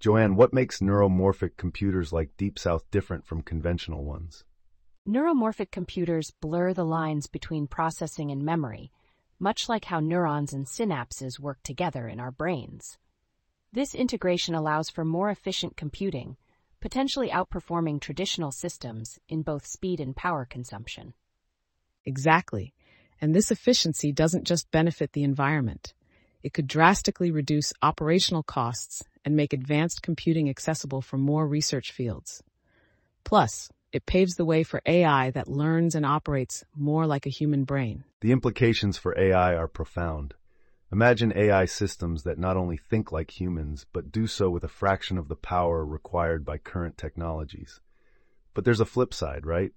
Joanne, 0.00 0.34
what 0.34 0.52
makes 0.52 0.80
neuromorphic 0.80 1.56
computers 1.56 2.12
like 2.12 2.36
Deep 2.36 2.58
South 2.58 2.90
different 2.90 3.24
from 3.24 3.42
conventional 3.42 4.04
ones? 4.04 4.44
Neuromorphic 5.08 5.70
computers 5.70 6.32
blur 6.40 6.74
the 6.74 6.84
lines 6.84 7.26
between 7.26 7.66
processing 7.66 8.30
and 8.30 8.42
memory, 8.42 8.90
much 9.38 9.68
like 9.68 9.86
how 9.86 10.00
neurons 10.00 10.52
and 10.52 10.66
synapses 10.66 11.38
work 11.38 11.62
together 11.62 12.08
in 12.08 12.18
our 12.18 12.30
brains. 12.30 12.98
This 13.72 13.94
integration 13.94 14.54
allows 14.54 14.90
for 14.90 15.04
more 15.04 15.30
efficient 15.30 15.76
computing, 15.76 16.36
potentially 16.80 17.30
outperforming 17.30 18.00
traditional 18.00 18.50
systems 18.50 19.18
in 19.28 19.42
both 19.42 19.66
speed 19.66 20.00
and 20.00 20.16
power 20.16 20.44
consumption. 20.44 21.14
Exactly. 22.10 22.74
And 23.20 23.36
this 23.36 23.52
efficiency 23.52 24.10
doesn't 24.10 24.42
just 24.42 24.72
benefit 24.72 25.12
the 25.12 25.22
environment. 25.22 25.94
It 26.42 26.52
could 26.52 26.66
drastically 26.66 27.30
reduce 27.30 27.72
operational 27.82 28.42
costs 28.42 29.04
and 29.24 29.36
make 29.36 29.52
advanced 29.52 30.02
computing 30.02 30.50
accessible 30.50 31.02
for 31.02 31.18
more 31.18 31.46
research 31.46 31.92
fields. 31.92 32.42
Plus, 33.22 33.70
it 33.92 34.06
paves 34.06 34.34
the 34.34 34.44
way 34.44 34.64
for 34.64 34.82
AI 34.86 35.30
that 35.30 35.46
learns 35.46 35.94
and 35.94 36.04
operates 36.04 36.64
more 36.74 37.06
like 37.06 37.26
a 37.26 37.36
human 37.40 37.62
brain. 37.62 38.02
The 38.22 38.32
implications 38.32 38.98
for 38.98 39.16
AI 39.16 39.54
are 39.54 39.68
profound. 39.68 40.34
Imagine 40.90 41.32
AI 41.36 41.66
systems 41.66 42.24
that 42.24 42.38
not 42.40 42.56
only 42.56 42.76
think 42.76 43.12
like 43.12 43.40
humans, 43.40 43.86
but 43.92 44.10
do 44.10 44.26
so 44.26 44.50
with 44.50 44.64
a 44.64 44.68
fraction 44.80 45.16
of 45.16 45.28
the 45.28 45.36
power 45.36 45.86
required 45.86 46.44
by 46.44 46.58
current 46.58 46.98
technologies. 46.98 47.80
But 48.52 48.64
there's 48.64 48.80
a 48.80 48.84
flip 48.94 49.14
side, 49.14 49.46
right? 49.46 49.70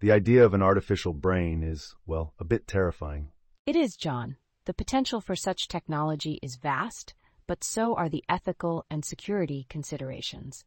The 0.00 0.12
idea 0.12 0.44
of 0.44 0.52
an 0.52 0.62
artificial 0.62 1.14
brain 1.14 1.62
is, 1.62 1.94
well, 2.04 2.34
a 2.38 2.44
bit 2.44 2.66
terrifying. 2.66 3.30
It 3.64 3.76
is, 3.76 3.96
John. 3.96 4.36
The 4.66 4.74
potential 4.74 5.20
for 5.20 5.34
such 5.34 5.68
technology 5.68 6.38
is 6.42 6.56
vast, 6.56 7.14
but 7.46 7.64
so 7.64 7.94
are 7.94 8.08
the 8.08 8.24
ethical 8.28 8.84
and 8.90 9.04
security 9.04 9.64
considerations. 9.70 10.64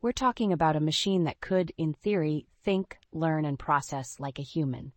We're 0.00 0.12
talking 0.12 0.52
about 0.52 0.76
a 0.76 0.80
machine 0.80 1.24
that 1.24 1.40
could, 1.40 1.72
in 1.76 1.94
theory, 1.94 2.46
think, 2.62 2.98
learn, 3.12 3.44
and 3.44 3.58
process 3.58 4.20
like 4.20 4.38
a 4.38 4.42
human. 4.42 4.92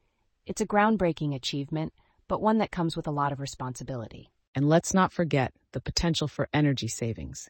It's 0.46 0.62
a 0.62 0.68
groundbreaking 0.68 1.34
achievement, 1.34 1.94
but 2.28 2.42
one 2.42 2.60
that 2.60 2.72
comes 2.72 2.96
with 2.96 3.08
a 3.08 3.12
lot 3.12 3.32
of 3.32 3.40
responsibility. 3.40 4.32
And 4.54 4.70
let's 4.70 4.94
not 4.94 5.12
forget 5.12 5.52
the 5.72 5.82
potential 5.82 6.28
for 6.28 6.48
energy 6.54 6.88
savings. 6.88 7.50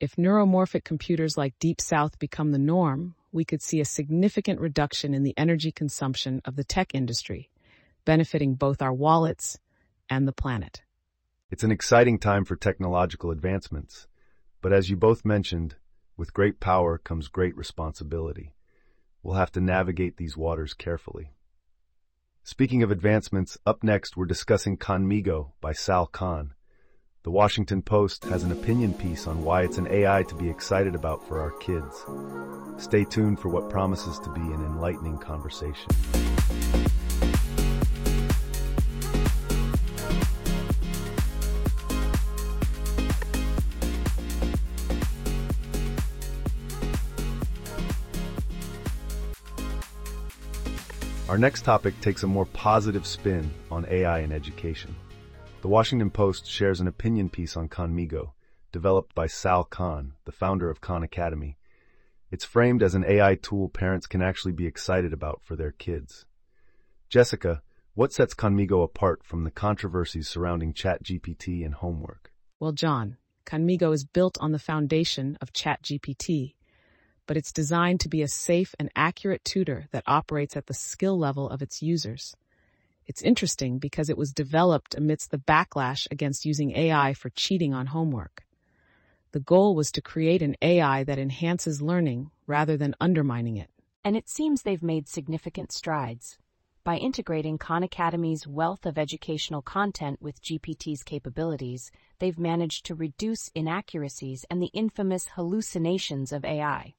If 0.00 0.16
neuromorphic 0.16 0.84
computers 0.84 1.36
like 1.36 1.58
Deep 1.58 1.80
South 1.80 2.18
become 2.18 2.52
the 2.52 2.58
norm, 2.58 3.14
we 3.32 3.44
could 3.44 3.62
see 3.62 3.80
a 3.80 3.84
significant 3.84 4.60
reduction 4.60 5.14
in 5.14 5.22
the 5.22 5.34
energy 5.36 5.72
consumption 5.72 6.40
of 6.44 6.56
the 6.56 6.64
tech 6.64 6.94
industry, 6.94 7.50
benefiting 8.04 8.54
both 8.54 8.82
our 8.82 8.92
wallets 8.92 9.58
and 10.08 10.28
the 10.28 10.32
planet. 10.32 10.82
It's 11.50 11.64
an 11.64 11.72
exciting 11.72 12.18
time 12.18 12.44
for 12.44 12.56
technological 12.56 13.30
advancements, 13.30 14.06
but 14.60 14.72
as 14.72 14.90
you 14.90 14.96
both 14.96 15.24
mentioned, 15.24 15.76
with 16.16 16.34
great 16.34 16.60
power 16.60 16.98
comes 16.98 17.28
great 17.28 17.56
responsibility. 17.56 18.54
We'll 19.22 19.36
have 19.36 19.52
to 19.52 19.60
navigate 19.60 20.16
these 20.16 20.36
waters 20.36 20.74
carefully. 20.74 21.32
Speaking 22.44 22.82
of 22.82 22.90
advancements, 22.90 23.56
up 23.64 23.82
next 23.82 24.16
we're 24.16 24.26
discussing 24.26 24.76
Khanmigo 24.76 25.52
by 25.60 25.72
Sal 25.72 26.06
Khan. 26.06 26.54
The 27.24 27.30
Washington 27.30 27.82
Post 27.82 28.24
has 28.24 28.42
an 28.42 28.50
opinion 28.50 28.92
piece 28.94 29.28
on 29.28 29.44
why 29.44 29.62
it's 29.62 29.78
an 29.78 29.86
AI 29.86 30.24
to 30.24 30.34
be 30.34 30.50
excited 30.50 30.96
about 30.96 31.22
for 31.28 31.38
our 31.38 31.52
kids. 31.52 32.04
Stay 32.84 33.04
tuned 33.04 33.38
for 33.38 33.48
what 33.48 33.70
promises 33.70 34.18
to 34.18 34.30
be 34.30 34.40
an 34.40 34.64
enlightening 34.64 35.18
conversation. 35.18 35.88
Our 51.28 51.38
next 51.38 51.62
topic 51.62 52.00
takes 52.00 52.24
a 52.24 52.26
more 52.26 52.46
positive 52.46 53.06
spin 53.06 53.48
on 53.70 53.86
AI 53.88 54.18
in 54.22 54.32
education. 54.32 54.96
The 55.62 55.68
Washington 55.68 56.10
Post 56.10 56.50
shares 56.50 56.80
an 56.80 56.88
opinion 56.88 57.28
piece 57.28 57.56
on 57.56 57.68
Khanmigo, 57.68 58.32
developed 58.72 59.14
by 59.14 59.28
Sal 59.28 59.62
Khan, 59.62 60.14
the 60.24 60.32
founder 60.32 60.68
of 60.68 60.80
Khan 60.80 61.04
Academy. 61.04 61.56
It's 62.32 62.44
framed 62.44 62.82
as 62.82 62.96
an 62.96 63.04
AI 63.04 63.36
tool 63.36 63.68
parents 63.68 64.08
can 64.08 64.22
actually 64.22 64.54
be 64.54 64.66
excited 64.66 65.12
about 65.12 65.40
for 65.44 65.54
their 65.54 65.70
kids. 65.70 66.26
Jessica, 67.08 67.62
what 67.94 68.12
sets 68.12 68.34
Khanmigo 68.34 68.82
apart 68.82 69.22
from 69.22 69.44
the 69.44 69.52
controversies 69.52 70.28
surrounding 70.28 70.72
ChatGPT 70.72 71.64
and 71.64 71.74
homework? 71.74 72.32
Well, 72.58 72.72
John, 72.72 73.16
Khanmigo 73.46 73.94
is 73.94 74.04
built 74.04 74.36
on 74.40 74.50
the 74.50 74.58
foundation 74.58 75.38
of 75.40 75.52
ChatGPT, 75.52 76.54
but 77.28 77.36
it's 77.36 77.52
designed 77.52 78.00
to 78.00 78.08
be 78.08 78.22
a 78.22 78.28
safe 78.28 78.74
and 78.80 78.90
accurate 78.96 79.44
tutor 79.44 79.86
that 79.92 80.02
operates 80.08 80.56
at 80.56 80.66
the 80.66 80.74
skill 80.74 81.16
level 81.16 81.48
of 81.48 81.62
its 81.62 81.80
users. 81.80 82.34
It's 83.06 83.22
interesting 83.22 83.78
because 83.78 84.08
it 84.08 84.16
was 84.16 84.32
developed 84.32 84.94
amidst 84.94 85.30
the 85.30 85.38
backlash 85.38 86.06
against 86.10 86.44
using 86.44 86.76
AI 86.76 87.14
for 87.14 87.30
cheating 87.30 87.74
on 87.74 87.86
homework. 87.86 88.44
The 89.32 89.40
goal 89.40 89.74
was 89.74 89.90
to 89.92 90.02
create 90.02 90.42
an 90.42 90.56
AI 90.62 91.04
that 91.04 91.18
enhances 91.18 91.82
learning 91.82 92.30
rather 92.46 92.76
than 92.76 92.94
undermining 93.00 93.56
it. 93.56 93.70
And 94.04 94.16
it 94.16 94.28
seems 94.28 94.62
they've 94.62 94.82
made 94.82 95.08
significant 95.08 95.72
strides. 95.72 96.38
By 96.84 96.96
integrating 96.96 97.58
Khan 97.58 97.84
Academy's 97.84 98.46
wealth 98.46 98.86
of 98.86 98.98
educational 98.98 99.62
content 99.62 100.20
with 100.20 100.42
GPT's 100.42 101.04
capabilities, 101.04 101.92
they've 102.18 102.38
managed 102.38 102.84
to 102.86 102.96
reduce 102.96 103.52
inaccuracies 103.54 104.44
and 104.50 104.60
the 104.60 104.70
infamous 104.74 105.28
hallucinations 105.28 106.32
of 106.32 106.44
AI. 106.44 106.94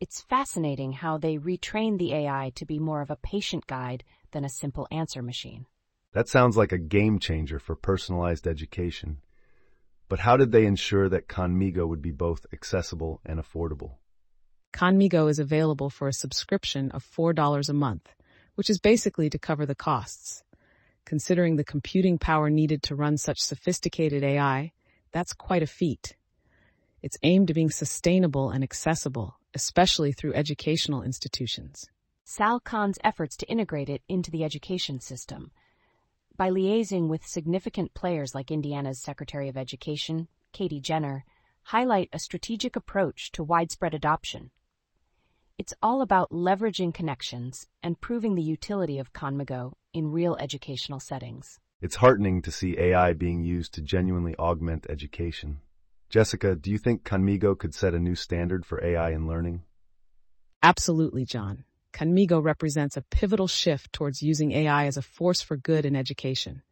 It's 0.00 0.20
fascinating 0.20 0.92
how 0.92 1.16
they 1.16 1.38
retrained 1.38 1.98
the 1.98 2.12
AI 2.12 2.50
to 2.56 2.66
be 2.66 2.80
more 2.80 3.00
of 3.00 3.10
a 3.10 3.16
patient 3.16 3.66
guide 3.68 4.02
than 4.34 4.44
a 4.44 4.50
simple 4.50 4.86
answer 4.90 5.22
machine. 5.22 5.64
That 6.12 6.28
sounds 6.28 6.58
like 6.58 6.72
a 6.72 6.78
game 6.78 7.18
changer 7.18 7.58
for 7.58 7.74
personalized 7.74 8.46
education. 8.46 9.22
But 10.10 10.18
how 10.18 10.36
did 10.36 10.52
they 10.52 10.66
ensure 10.66 11.08
that 11.08 11.28
Khanmigo 11.28 11.88
would 11.88 12.02
be 12.02 12.10
both 12.10 12.44
accessible 12.52 13.22
and 13.24 13.40
affordable? 13.40 13.94
Khanmigo 14.74 15.30
is 15.30 15.38
available 15.38 15.88
for 15.88 16.08
a 16.08 16.12
subscription 16.12 16.90
of 16.90 17.04
$4 17.04 17.68
a 17.68 17.72
month, 17.72 18.10
which 18.56 18.68
is 18.68 18.78
basically 18.78 19.30
to 19.30 19.38
cover 19.38 19.64
the 19.64 19.74
costs. 19.74 20.42
Considering 21.04 21.56
the 21.56 21.64
computing 21.64 22.18
power 22.18 22.50
needed 22.50 22.82
to 22.82 22.94
run 22.94 23.16
such 23.16 23.40
sophisticated 23.40 24.22
AI, 24.22 24.72
that's 25.12 25.32
quite 25.32 25.62
a 25.62 25.66
feat. 25.66 26.16
It's 27.02 27.18
aimed 27.22 27.50
at 27.50 27.54
being 27.54 27.70
sustainable 27.70 28.50
and 28.50 28.64
accessible, 28.64 29.38
especially 29.54 30.12
through 30.12 30.34
educational 30.34 31.02
institutions. 31.02 31.88
Sal 32.26 32.58
Khan's 32.58 32.98
efforts 33.04 33.36
to 33.36 33.46
integrate 33.48 33.90
it 33.90 34.02
into 34.08 34.30
the 34.30 34.44
education 34.44 34.98
system 34.98 35.50
by 36.36 36.48
liaising 36.48 37.08
with 37.08 37.26
significant 37.26 37.92
players 37.92 38.34
like 38.34 38.50
Indiana's 38.50 39.00
Secretary 39.00 39.48
of 39.48 39.58
Education, 39.58 40.26
Katie 40.52 40.80
Jenner, 40.80 41.26
highlight 41.64 42.08
a 42.12 42.18
strategic 42.18 42.76
approach 42.76 43.30
to 43.32 43.44
widespread 43.44 43.92
adoption. 43.92 44.50
It's 45.58 45.74
all 45.82 46.00
about 46.00 46.30
leveraging 46.30 46.94
connections 46.94 47.68
and 47.82 48.00
proving 48.00 48.34
the 48.34 48.42
utility 48.42 48.98
of 48.98 49.12
Khanmigo 49.12 49.74
in 49.92 50.10
real 50.10 50.34
educational 50.40 51.00
settings. 51.00 51.60
It's 51.82 51.96
heartening 51.96 52.40
to 52.42 52.50
see 52.50 52.78
AI 52.78 53.12
being 53.12 53.42
used 53.42 53.74
to 53.74 53.82
genuinely 53.82 54.34
augment 54.36 54.86
education. 54.88 55.60
Jessica, 56.08 56.56
do 56.56 56.70
you 56.70 56.78
think 56.78 57.04
Khanmigo 57.04 57.56
could 57.56 57.74
set 57.74 57.94
a 57.94 58.00
new 58.00 58.14
standard 58.14 58.64
for 58.64 58.82
AI 58.82 59.10
in 59.10 59.26
learning? 59.26 59.62
Absolutely, 60.62 61.26
John. 61.26 61.64
Khanmigo 61.94 62.42
represents 62.42 62.96
a 62.96 63.02
pivotal 63.02 63.46
shift 63.46 63.92
towards 63.92 64.20
using 64.20 64.50
AI 64.50 64.86
as 64.86 64.96
a 64.96 65.02
force 65.02 65.40
for 65.40 65.56
good 65.56 65.86
in 65.86 65.94
education. 65.94 66.62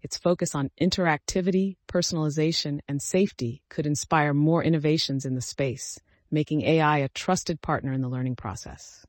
Its 0.00 0.16
focus 0.16 0.54
on 0.54 0.70
interactivity, 0.80 1.76
personalization, 1.86 2.80
and 2.88 3.02
safety 3.02 3.62
could 3.68 3.86
inspire 3.86 4.32
more 4.32 4.64
innovations 4.64 5.26
in 5.26 5.34
the 5.34 5.42
space, 5.42 6.00
making 6.30 6.62
AI 6.62 6.98
a 6.98 7.10
trusted 7.10 7.60
partner 7.60 7.92
in 7.92 8.00
the 8.00 8.08
learning 8.08 8.34
process. 8.34 9.04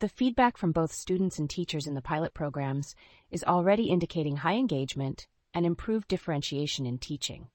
The 0.00 0.08
feedback 0.10 0.58
from 0.58 0.72
both 0.72 0.92
students 0.92 1.38
and 1.38 1.48
teachers 1.48 1.86
in 1.86 1.94
the 1.94 2.02
pilot 2.02 2.34
programs 2.34 2.94
is 3.30 3.42
already 3.42 3.84
indicating 3.84 4.36
high 4.36 4.56
engagement 4.56 5.26
and 5.54 5.64
improved 5.64 6.08
differentiation 6.08 6.84
in 6.84 6.98
teaching. 6.98 7.48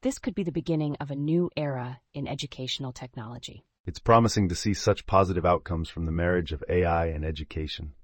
This 0.00 0.18
could 0.18 0.34
be 0.34 0.44
the 0.44 0.50
beginning 0.50 0.96
of 0.98 1.10
a 1.10 1.14
new 1.14 1.50
era 1.58 2.00
in 2.14 2.26
educational 2.26 2.92
technology. 2.92 3.66
It's 3.84 3.98
promising 3.98 4.48
to 4.48 4.54
see 4.54 4.74
such 4.74 5.06
positive 5.06 5.44
outcomes 5.44 5.88
from 5.88 6.06
the 6.06 6.12
marriage 6.12 6.52
of 6.52 6.62
AI 6.68 7.06
and 7.06 7.24
education. 7.24 7.94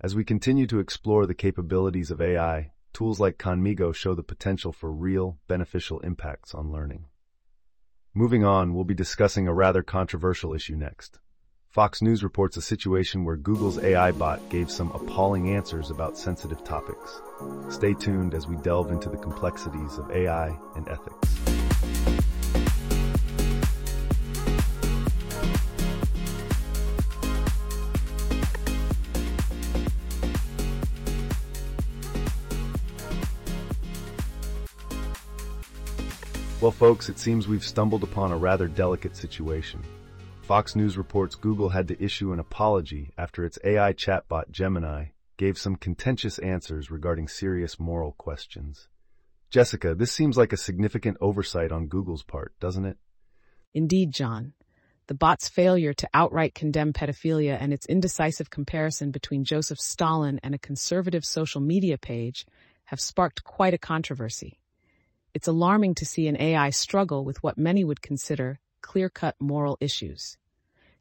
As 0.00 0.14
we 0.14 0.24
continue 0.24 0.66
to 0.68 0.78
explore 0.78 1.26
the 1.26 1.34
capabilities 1.34 2.10
of 2.10 2.18
AI, 2.18 2.72
tools 2.94 3.20
like 3.20 3.36
Khanmigo 3.36 3.94
show 3.94 4.14
the 4.14 4.22
potential 4.22 4.72
for 4.72 4.90
real, 4.90 5.38
beneficial 5.46 6.00
impacts 6.00 6.54
on 6.54 6.72
learning. 6.72 7.04
Moving 8.14 8.42
on, 8.42 8.72
we'll 8.72 8.84
be 8.84 8.94
discussing 8.94 9.46
a 9.46 9.52
rather 9.52 9.82
controversial 9.82 10.54
issue 10.54 10.76
next. 10.76 11.18
Fox 11.68 12.00
News 12.00 12.24
reports 12.24 12.56
a 12.56 12.62
situation 12.62 13.22
where 13.22 13.36
Google's 13.36 13.78
AI 13.78 14.12
bot 14.12 14.48
gave 14.48 14.70
some 14.70 14.90
appalling 14.92 15.50
answers 15.50 15.90
about 15.90 16.16
sensitive 16.16 16.64
topics. 16.64 17.20
Stay 17.68 17.92
tuned 17.92 18.32
as 18.32 18.48
we 18.48 18.56
delve 18.56 18.90
into 18.90 19.10
the 19.10 19.18
complexities 19.18 19.98
of 19.98 20.10
AI 20.10 20.58
and 20.74 20.88
ethics. 20.88 21.36
Well, 36.60 36.70
folks, 36.70 37.08
it 37.08 37.18
seems 37.18 37.48
we've 37.48 37.64
stumbled 37.64 38.02
upon 38.02 38.32
a 38.32 38.36
rather 38.36 38.68
delicate 38.68 39.16
situation. 39.16 39.82
Fox 40.42 40.76
News 40.76 40.98
reports 40.98 41.34
Google 41.34 41.70
had 41.70 41.88
to 41.88 42.04
issue 42.04 42.34
an 42.34 42.38
apology 42.38 43.12
after 43.16 43.46
its 43.46 43.58
AI 43.64 43.94
chatbot 43.94 44.50
Gemini 44.50 45.06
gave 45.38 45.56
some 45.56 45.74
contentious 45.74 46.38
answers 46.38 46.90
regarding 46.90 47.28
serious 47.28 47.80
moral 47.80 48.12
questions. 48.12 48.88
Jessica, 49.48 49.94
this 49.94 50.12
seems 50.12 50.36
like 50.36 50.52
a 50.52 50.58
significant 50.58 51.16
oversight 51.22 51.72
on 51.72 51.86
Google's 51.86 52.24
part, 52.24 52.52
doesn't 52.60 52.84
it? 52.84 52.98
Indeed, 53.72 54.12
John. 54.12 54.52
The 55.06 55.14
bot's 55.14 55.48
failure 55.48 55.94
to 55.94 56.10
outright 56.12 56.54
condemn 56.54 56.92
pedophilia 56.92 57.56
and 57.58 57.72
its 57.72 57.86
indecisive 57.86 58.50
comparison 58.50 59.12
between 59.12 59.44
Joseph 59.44 59.80
Stalin 59.80 60.38
and 60.42 60.54
a 60.54 60.58
conservative 60.58 61.24
social 61.24 61.62
media 61.62 61.96
page 61.96 62.44
have 62.84 63.00
sparked 63.00 63.44
quite 63.44 63.72
a 63.72 63.78
controversy. 63.78 64.59
It's 65.32 65.46
alarming 65.46 65.94
to 65.96 66.04
see 66.04 66.26
an 66.26 66.40
AI 66.40 66.70
struggle 66.70 67.24
with 67.24 67.42
what 67.42 67.56
many 67.56 67.84
would 67.84 68.02
consider 68.02 68.58
clear-cut 68.80 69.36
moral 69.40 69.78
issues. 69.80 70.36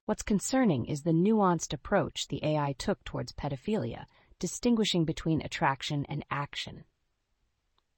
What's 0.06 0.22
concerning 0.22 0.86
is 0.86 1.02
the 1.02 1.12
nuanced 1.12 1.74
approach 1.74 2.28
the 2.28 2.44
AI 2.44 2.74
took 2.78 3.04
towards 3.04 3.32
pedophilia, 3.32 4.06
distinguishing 4.40 5.06
between 5.06 5.42
attraction 5.42 6.06
and 6.08 6.24
action. 6.30 6.84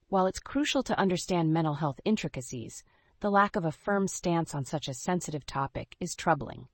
While 0.07 0.25
it's 0.25 0.39
crucial 0.39 0.83
to 0.83 0.99
understand 0.99 1.53
mental 1.53 1.75
health 1.75 1.99
intricacies, 2.05 2.83
the 3.19 3.31
lack 3.31 3.55
of 3.55 3.65
a 3.65 3.71
firm 3.71 4.07
stance 4.07 4.55
on 4.55 4.65
such 4.65 4.87
a 4.87 4.93
sensitive 4.93 5.45
topic 5.45 5.95
is 5.99 6.15
troubling. 6.15 6.67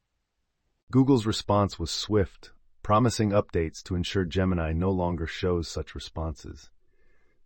Google's 0.91 1.25
response 1.25 1.77
was 1.77 1.91
swift, 1.91 2.51
promising 2.81 3.31
updates 3.31 3.83
to 3.83 3.95
ensure 3.95 4.23
Gemini 4.23 4.71
no 4.71 4.89
longer 4.89 5.27
shows 5.27 5.67
such 5.67 5.93
responses. 5.93 6.69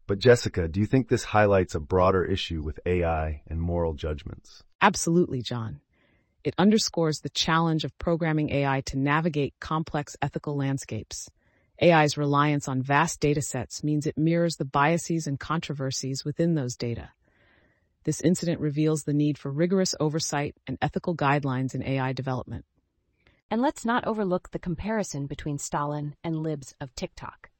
But 0.08 0.20
Jessica, 0.20 0.68
do 0.68 0.80
you 0.80 0.86
think 0.86 1.08
this 1.08 1.24
highlights 1.26 1.76
a 1.76 1.80
broader 1.80 2.26
issue 2.26 2.62
with 2.62 2.80
AI 2.86 3.42
and 3.48 3.62
moral 3.62 3.94
judgments? 3.94 4.64
Absolutely, 4.82 5.42
John. 5.42 5.80
It 6.44 6.56
underscores 6.58 7.20
the 7.20 7.30
challenge 7.30 7.84
of 7.84 7.98
programming 8.00 8.50
AI 8.50 8.82
to 8.88 8.98
navigate 8.98 9.60
complex 9.60 10.18
ethical 10.22 10.58
landscapes. 10.58 11.30
AI's 11.80 12.18
reliance 12.18 12.68
on 12.68 12.82
vast 12.82 13.22
datasets 13.22 13.84
means 13.84 14.06
it 14.06 14.18
mirrors 14.18 14.56
the 14.56 14.66
biases 14.66 15.28
and 15.28 15.40
controversies 15.40 16.26
within 16.26 16.56
those 16.56 16.76
data. 16.76 17.12
This 18.04 18.22
incident 18.22 18.60
reveals 18.60 19.04
the 19.04 19.14
need 19.14 19.38
for 19.38 19.52
rigorous 19.52 19.94
oversight 20.00 20.56
and 20.66 20.80
ethical 20.82 21.16
guidelines 21.16 21.76
in 21.76 21.84
AI 21.84 22.14
development. 22.14 22.66
And 23.52 23.62
let's 23.62 23.86
not 23.86 24.08
overlook 24.08 24.50
the 24.50 24.60
comparison 24.60 25.28
between 25.28 25.60
Stalin 25.60 26.16
and 26.24 26.42
libs 26.42 26.74
of 26.82 26.96
TikTok. 26.96 27.51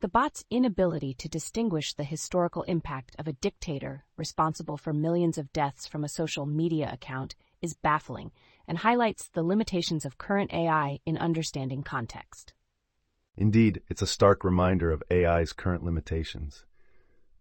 The 0.00 0.08
bot's 0.08 0.46
inability 0.48 1.12
to 1.12 1.28
distinguish 1.28 1.92
the 1.92 2.04
historical 2.04 2.62
impact 2.62 3.14
of 3.18 3.28
a 3.28 3.34
dictator 3.34 4.06
responsible 4.16 4.78
for 4.78 4.94
millions 4.94 5.36
of 5.36 5.52
deaths 5.52 5.86
from 5.86 6.04
a 6.04 6.08
social 6.08 6.46
media 6.46 6.88
account 6.90 7.34
is 7.60 7.74
baffling 7.74 8.32
and 8.66 8.78
highlights 8.78 9.28
the 9.28 9.42
limitations 9.42 10.06
of 10.06 10.16
current 10.16 10.54
AI 10.54 11.00
in 11.04 11.18
understanding 11.18 11.82
context. 11.82 12.54
Indeed, 13.36 13.82
it's 13.90 14.00
a 14.00 14.06
stark 14.06 14.42
reminder 14.42 14.90
of 14.90 15.02
AI's 15.10 15.52
current 15.52 15.84
limitations. 15.84 16.64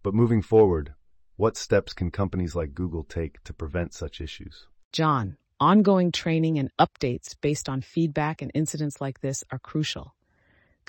But 0.04 0.13
moving 0.13 0.41
forward, 0.41 0.95
what 1.38 1.56
steps 1.56 1.93
can 1.93 2.12
companies 2.12 2.56
like 2.56 2.74
Google 2.74 3.06
take 3.06 3.41
to 3.45 3.54
prevent 3.54 3.93
such 3.93 4.19
issues? 4.19 4.67
John, 4.91 5.38
ongoing 5.62 6.12
training 6.12 6.60
and 6.60 6.72
updates 6.78 7.38
based 7.39 7.69
on 7.69 7.80
feedback 7.80 8.41
and 8.41 8.52
incidents 8.54 9.00
like 9.00 9.22
this 9.22 9.45
are 9.50 9.60
crucial. 9.60 10.13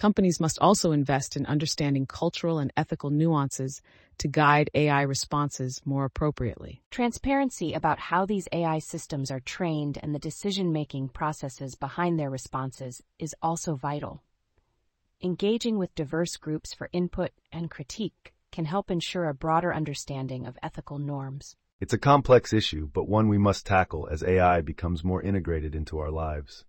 Companies 0.01 0.41
must 0.41 0.59
also 0.61 0.93
invest 0.93 1.37
in 1.37 1.45
understanding 1.45 2.07
cultural 2.07 2.59
and 2.59 2.73
ethical 2.75 3.11
nuances 3.11 3.83
to 4.17 4.29
guide 4.29 4.71
AI 4.75 5.03
responses 5.03 5.83
more 5.85 6.07
appropriately. 6.07 6.81
Transparency 6.91 7.75
about 7.75 7.99
how 7.99 8.25
these 8.25 8.49
AI 8.51 8.79
systems 8.79 9.31
are 9.31 9.41
trained 9.41 9.99
and 10.03 10.15
the 10.15 10.19
decision 10.19 10.73
making 10.73 11.11
processes 11.11 11.75
behind 11.75 12.19
their 12.19 12.31
responses 12.31 13.03
is 13.19 13.35
also 13.43 13.75
vital. 13.75 14.23
Engaging 15.23 15.77
with 15.77 15.95
diverse 15.95 16.39
groups 16.39 16.73
for 16.73 16.89
input 16.95 17.33
and 17.53 17.71
critique 17.71 18.33
can 18.51 18.65
help 18.65 18.91
ensure 18.91 19.29
a 19.29 19.35
broader 19.35 19.75
understanding 19.75 20.47
of 20.47 20.57
ethical 20.63 20.99
norms. 20.99 21.57
It's 21.79 21.93
a 21.93 21.99
complex 21.99 22.55
issue, 22.55 22.89
but 22.91 23.07
one 23.07 23.29
we 23.29 23.37
must 23.37 23.67
tackle 23.67 24.09
as 24.11 24.23
AI 24.23 24.63
becomes 24.63 25.05
more 25.05 25.21
integrated 25.21 25.75
into 25.75 25.99
our 25.99 26.11
lives. 26.11 26.65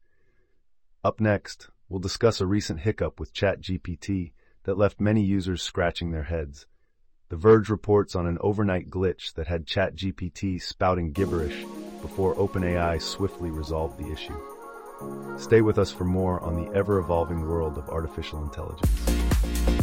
Up 1.02 1.22
next, 1.22 1.70
we'll 1.92 2.00
discuss 2.00 2.40
a 2.40 2.46
recent 2.46 2.80
hiccup 2.80 3.20
with 3.20 3.34
ChatGPT 3.34 4.32
that 4.64 4.78
left 4.78 5.02
many 5.02 5.22
users 5.22 5.62
scratching 5.62 6.12
their 6.12 6.24
heads. 6.24 6.66
The 7.28 7.36
Verge 7.36 7.70
reports 7.70 8.16
on 8.16 8.28
an 8.28 8.38
overnight 8.40 8.90
glitch 8.90 9.34
that 9.34 9.48
had 9.48 9.66
ChatGPT 9.66 10.62
spouting 10.62 11.12
gibberish 11.12 11.66
before 12.02 12.36
OpenAI 12.36 13.02
swiftly 13.02 13.52
resolved 13.52 14.00
the 14.00 14.10
issue. 14.10 14.40
Stay 15.38 15.60
with 15.60 15.78
us 15.78 15.92
for 15.92 16.06
more 16.06 16.40
on 16.40 16.56
the 16.56 16.72
ever 16.74 16.98
evolving 16.98 17.42
world 17.42 17.78
of 17.78 17.90
artificial 17.90 18.42
intelligence. 18.42 19.81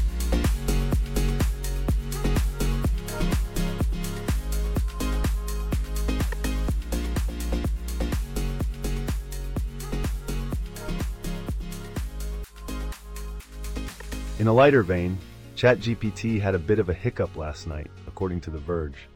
In 14.39 14.47
a 14.47 14.53
lighter 14.53 14.85
vein, 14.85 15.19
ChatGPT 15.57 16.41
had 16.41 16.55
a 16.55 16.61
bit 16.61 16.79
of 16.79 16.89
a 16.89 16.95
hiccup 16.95 17.35
last 17.37 17.67
night, 17.67 17.91
according 18.07 18.41
to 18.43 18.51
The 18.51 18.59
Verge. 18.59 19.09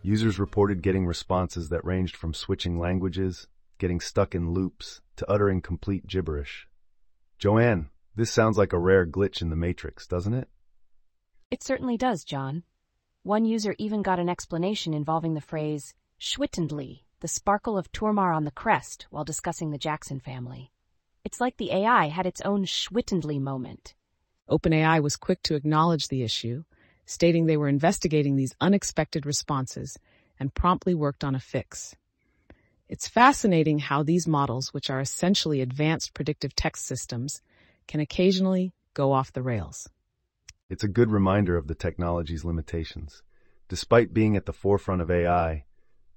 Users 0.00 0.38
reported 0.38 0.80
getting 0.80 1.04
responses 1.04 1.68
that 1.68 1.84
ranged 1.84 2.16
from 2.16 2.32
switching 2.32 2.78
languages, 2.78 3.46
getting 3.76 4.00
stuck 4.00 4.34
in 4.34 4.52
loops, 4.52 5.02
to 5.16 5.30
uttering 5.30 5.60
complete 5.60 6.06
gibberish. 6.06 6.66
Joanne, 7.38 7.90
this 8.16 8.30
sounds 8.30 8.56
like 8.56 8.72
a 8.72 8.78
rare 8.78 9.04
glitch 9.04 9.42
in 9.42 9.50
the 9.50 9.54
Matrix, 9.54 10.06
doesn't 10.06 10.32
it? 10.32 10.48
It 11.50 11.62
certainly 11.62 11.98
does, 11.98 12.24
John. 12.24 12.62
One 13.24 13.44
user 13.44 13.74
even 13.76 14.00
got 14.00 14.18
an 14.18 14.30
explanation 14.30 14.94
involving 14.94 15.34
the 15.34 15.42
phrase 15.42 15.92
Schwittendly, 16.18 17.02
the 17.20 17.28
sparkle 17.28 17.76
of 17.76 17.92
Turmar 17.92 18.32
on 18.34 18.44
the 18.44 18.50
crest, 18.50 19.08
while 19.10 19.24
discussing 19.24 19.72
the 19.72 19.76
Jackson 19.76 20.20
family. 20.20 20.72
It's 21.22 21.38
like 21.38 21.58
the 21.58 21.70
AI 21.70 22.08
had 22.08 22.24
its 22.24 22.40
own 22.40 22.64
Schwittendly 22.64 23.38
moment. 23.38 23.94
OpenAI 24.48 25.02
was 25.02 25.16
quick 25.16 25.42
to 25.42 25.54
acknowledge 25.54 26.08
the 26.08 26.22
issue, 26.22 26.64
stating 27.04 27.46
they 27.46 27.56
were 27.56 27.68
investigating 27.68 28.36
these 28.36 28.54
unexpected 28.60 29.26
responses 29.26 29.98
and 30.40 30.54
promptly 30.54 30.94
worked 30.94 31.24
on 31.24 31.34
a 31.34 31.40
fix. 31.40 31.96
It's 32.88 33.08
fascinating 33.08 33.78
how 33.80 34.02
these 34.02 34.26
models, 34.26 34.72
which 34.72 34.88
are 34.88 35.00
essentially 35.00 35.60
advanced 35.60 36.14
predictive 36.14 36.54
text 36.54 36.86
systems, 36.86 37.42
can 37.86 38.00
occasionally 38.00 38.72
go 38.94 39.12
off 39.12 39.32
the 39.32 39.42
rails. 39.42 39.88
It's 40.70 40.84
a 40.84 40.88
good 40.88 41.10
reminder 41.10 41.56
of 41.56 41.66
the 41.66 41.74
technology's 41.74 42.44
limitations. 42.44 43.22
Despite 43.68 44.14
being 44.14 44.36
at 44.36 44.46
the 44.46 44.52
forefront 44.52 45.02
of 45.02 45.10
AI, 45.10 45.64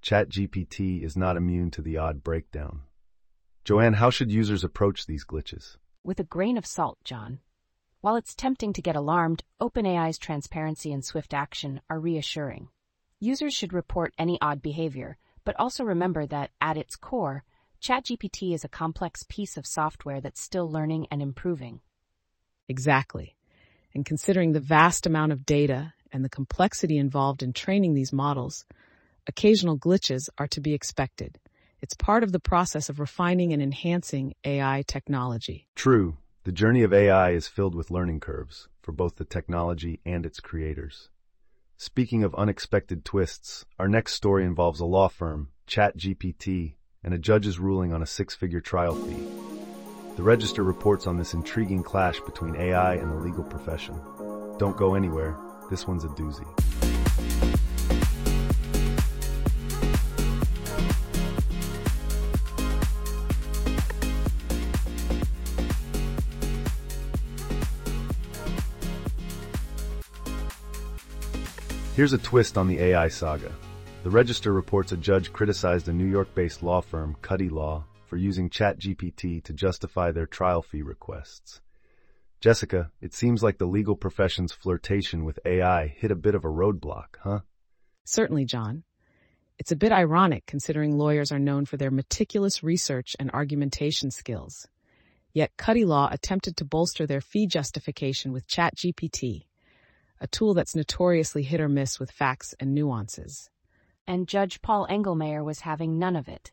ChatGPT 0.01 1.03
is 1.03 1.17
not 1.17 1.35
immune 1.37 1.71
to 1.71 1.81
the 1.81 1.97
odd 1.97 2.23
breakdown. 2.23 2.81
Joanne, 3.65 3.93
how 3.93 4.09
should 4.09 4.31
users 4.31 4.63
approach 4.63 5.05
these 5.05 5.25
glitches? 5.25 5.77
With 6.03 6.19
a 6.19 6.23
grain 6.23 6.57
of 6.57 6.65
salt, 6.65 6.97
John. 7.03 7.39
While 8.01 8.15
it's 8.15 8.33
tempting 8.33 8.73
to 8.73 8.81
get 8.81 8.95
alarmed, 8.95 9.43
OpenAI's 9.61 10.17
transparency 10.17 10.91
and 10.91 11.05
swift 11.05 11.35
action 11.35 11.81
are 11.87 11.99
reassuring. 11.99 12.69
Users 13.19 13.53
should 13.53 13.73
report 13.73 14.15
any 14.17 14.39
odd 14.41 14.59
behavior, 14.59 15.19
but 15.45 15.55
also 15.59 15.83
remember 15.83 16.25
that, 16.25 16.49
at 16.59 16.77
its 16.77 16.95
core, 16.95 17.43
ChatGPT 17.79 18.55
is 18.55 18.63
a 18.63 18.69
complex 18.69 19.23
piece 19.29 19.55
of 19.55 19.67
software 19.67 20.19
that's 20.19 20.41
still 20.41 20.67
learning 20.67 21.05
and 21.11 21.21
improving. 21.21 21.81
Exactly. 22.67 23.35
And 23.93 24.03
considering 24.03 24.53
the 24.53 24.59
vast 24.59 25.05
amount 25.05 25.31
of 25.31 25.45
data 25.45 25.93
and 26.11 26.25
the 26.25 26.29
complexity 26.29 26.97
involved 26.97 27.43
in 27.43 27.53
training 27.53 27.93
these 27.93 28.11
models, 28.11 28.65
occasional 29.27 29.77
glitches 29.77 30.27
are 30.39 30.47
to 30.47 30.59
be 30.59 30.73
expected. 30.73 31.37
It's 31.81 31.93
part 31.93 32.23
of 32.23 32.31
the 32.31 32.39
process 32.39 32.89
of 32.89 32.99
refining 32.99 33.53
and 33.53 33.61
enhancing 33.61 34.33
AI 34.43 34.83
technology. 34.87 35.67
True, 35.75 36.17
the 36.43 36.51
journey 36.51 36.81
of 36.81 36.91
AI 36.91 37.31
is 37.31 37.47
filled 37.47 37.75
with 37.75 37.91
learning 37.91 38.19
curves 38.19 38.67
for 38.81 38.91
both 38.91 39.17
the 39.17 39.25
technology 39.25 39.99
and 40.05 40.25
its 40.25 40.39
creators. 40.39 41.09
Speaking 41.77 42.23
of 42.23 42.33
unexpected 42.33 43.05
twists, 43.05 43.63
our 43.77 43.87
next 43.87 44.13
story 44.13 44.43
involves 44.43 44.79
a 44.79 44.85
law 44.85 45.07
firm, 45.07 45.49
ChatGPT, 45.67 46.73
and 47.03 47.13
a 47.13 47.19
judge's 47.19 47.59
ruling 47.59 47.93
on 47.93 48.01
a 48.01 48.07
six-figure 48.07 48.61
trial 48.61 48.95
fee. 48.95 49.23
The 50.15 50.23
Register 50.23 50.63
reports 50.63 51.05
on 51.05 51.17
this 51.17 51.35
intriguing 51.35 51.83
clash 51.83 52.19
between 52.21 52.55
AI 52.55 52.95
and 52.95 53.11
the 53.11 53.15
legal 53.15 53.43
profession. 53.43 54.01
Don't 54.57 54.77
go 54.77 54.95
anywhere, 54.95 55.37
this 55.69 55.87
one's 55.87 56.05
a 56.05 56.09
doozy. 56.09 57.00
Here's 72.01 72.13
a 72.13 72.17
twist 72.17 72.57
on 72.57 72.67
the 72.67 72.79
AI 72.79 73.09
saga. 73.09 73.51
The 74.01 74.09
Register 74.09 74.51
reports 74.53 74.91
a 74.91 74.97
judge 74.97 75.31
criticized 75.31 75.87
a 75.87 75.93
New 75.93 76.07
York-based 76.07 76.63
law 76.63 76.81
firm, 76.81 77.15
Cuddy 77.21 77.47
Law, 77.47 77.83
for 78.07 78.17
using 78.17 78.49
ChatGPT 78.49 79.43
to 79.43 79.53
justify 79.53 80.09
their 80.09 80.25
trial 80.25 80.63
fee 80.63 80.81
requests. 80.81 81.61
Jessica, 82.39 82.89
it 83.01 83.13
seems 83.13 83.43
like 83.43 83.59
the 83.59 83.67
legal 83.67 83.95
profession's 83.95 84.51
flirtation 84.51 85.25
with 85.25 85.37
AI 85.45 85.89
hit 85.89 86.09
a 86.09 86.15
bit 86.15 86.33
of 86.33 86.43
a 86.43 86.47
roadblock, 86.47 87.17
huh? 87.23 87.41
Certainly, 88.03 88.45
John. 88.45 88.81
It's 89.59 89.71
a 89.71 89.75
bit 89.75 89.91
ironic 89.91 90.47
considering 90.47 90.97
lawyers 90.97 91.31
are 91.31 91.37
known 91.37 91.65
for 91.65 91.77
their 91.77 91.91
meticulous 91.91 92.63
research 92.63 93.15
and 93.19 93.29
argumentation 93.29 94.09
skills. 94.09 94.67
Yet 95.33 95.51
Cuddy 95.55 95.85
Law 95.85 96.09
attempted 96.11 96.57
to 96.57 96.65
bolster 96.65 97.05
their 97.05 97.21
fee 97.21 97.45
justification 97.45 98.33
with 98.33 98.47
ChatGPT, 98.47 99.43
a 100.21 100.27
tool 100.27 100.53
that's 100.53 100.75
notoriously 100.75 101.41
hit 101.41 101.59
or 101.59 101.67
miss 101.67 101.99
with 101.99 102.11
facts 102.11 102.53
and 102.59 102.75
nuances. 102.75 103.49
And 104.05 104.27
Judge 104.27 104.61
Paul 104.61 104.85
Engelmayer 104.87 105.43
was 105.43 105.61
having 105.61 105.97
none 105.97 106.15
of 106.15 106.29
it. 106.29 106.51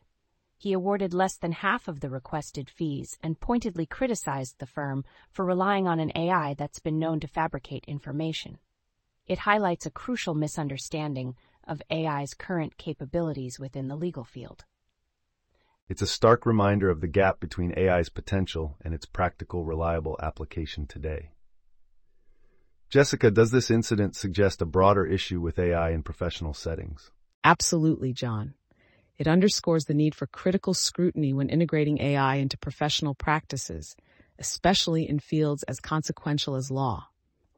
He 0.57 0.73
awarded 0.73 1.13
less 1.13 1.37
than 1.37 1.51
half 1.51 1.87
of 1.87 1.99
the 1.99 2.09
requested 2.09 2.67
fees 2.67 3.19
and 3.21 3.39
pointedly 3.39 3.85
criticized 3.85 4.57
the 4.57 4.65
firm 4.65 5.05
for 5.29 5.45
relying 5.45 5.87
on 5.87 5.99
an 5.99 6.11
AI 6.15 6.55
that's 6.55 6.79
been 6.79 6.97
known 6.97 7.19
to 7.19 7.27
fabricate 7.27 7.85
information. 7.85 8.57
It 9.27 9.39
highlights 9.39 9.85
a 9.85 9.91
crucial 9.91 10.33
misunderstanding 10.33 11.35
of 11.63 11.83
AI's 11.91 12.33
current 12.33 12.75
capabilities 12.77 13.59
within 13.59 13.87
the 13.87 13.95
legal 13.95 14.23
field. 14.23 14.65
It's 15.87 16.01
a 16.01 16.07
stark 16.07 16.45
reminder 16.45 16.89
of 16.89 17.01
the 17.01 17.07
gap 17.07 17.39
between 17.39 17.77
AI's 17.77 18.09
potential 18.09 18.77
and 18.81 18.95
its 18.95 19.05
practical, 19.05 19.63
reliable 19.63 20.17
application 20.21 20.87
today. 20.87 21.29
Jessica, 22.89 23.29
does 23.29 23.51
this 23.51 23.69
incident 23.69 24.15
suggest 24.15 24.63
a 24.63 24.65
broader 24.65 25.05
issue 25.05 25.39
with 25.39 25.59
AI 25.59 25.91
in 25.91 26.01
professional 26.01 26.55
settings? 26.55 27.11
Absolutely, 27.43 28.13
John. 28.13 28.55
It 29.19 29.27
underscores 29.27 29.85
the 29.85 29.93
need 29.93 30.15
for 30.15 30.25
critical 30.25 30.73
scrutiny 30.73 31.31
when 31.31 31.49
integrating 31.49 32.01
AI 32.01 32.37
into 32.37 32.57
professional 32.57 33.13
practices, 33.13 33.95
especially 34.39 35.07
in 35.07 35.19
fields 35.19 35.61
as 35.63 35.79
consequential 35.79 36.55
as 36.55 36.71
law. 36.71 37.09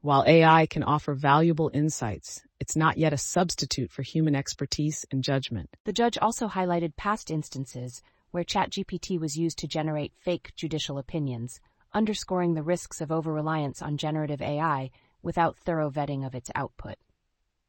While 0.02 0.22
AI 0.26 0.66
can 0.66 0.82
offer 0.82 1.14
valuable 1.14 1.70
insights, 1.72 2.42
it's 2.60 2.76
not 2.76 2.98
yet 2.98 3.14
a 3.14 3.18
substitute 3.18 3.90
for 3.90 4.02
human 4.02 4.34
expertise 4.34 5.06
and 5.10 5.24
judgment. 5.24 5.70
The 5.84 5.94
judge 5.94 6.18
also 6.18 6.46
highlighted 6.46 6.94
past 6.96 7.30
instances 7.30 8.02
where 8.32 8.44
ChatGPT 8.44 9.18
was 9.18 9.38
used 9.38 9.56
to 9.60 9.66
generate 9.66 10.12
fake 10.14 10.52
judicial 10.56 10.98
opinions, 10.98 11.58
underscoring 11.94 12.52
the 12.52 12.62
risks 12.62 13.00
of 13.00 13.10
over 13.10 13.32
reliance 13.32 13.80
on 13.80 13.96
generative 13.96 14.42
AI 14.42 14.90
without 15.22 15.56
thorough 15.56 15.90
vetting 15.90 16.26
of 16.26 16.34
its 16.34 16.50
output. 16.54 16.96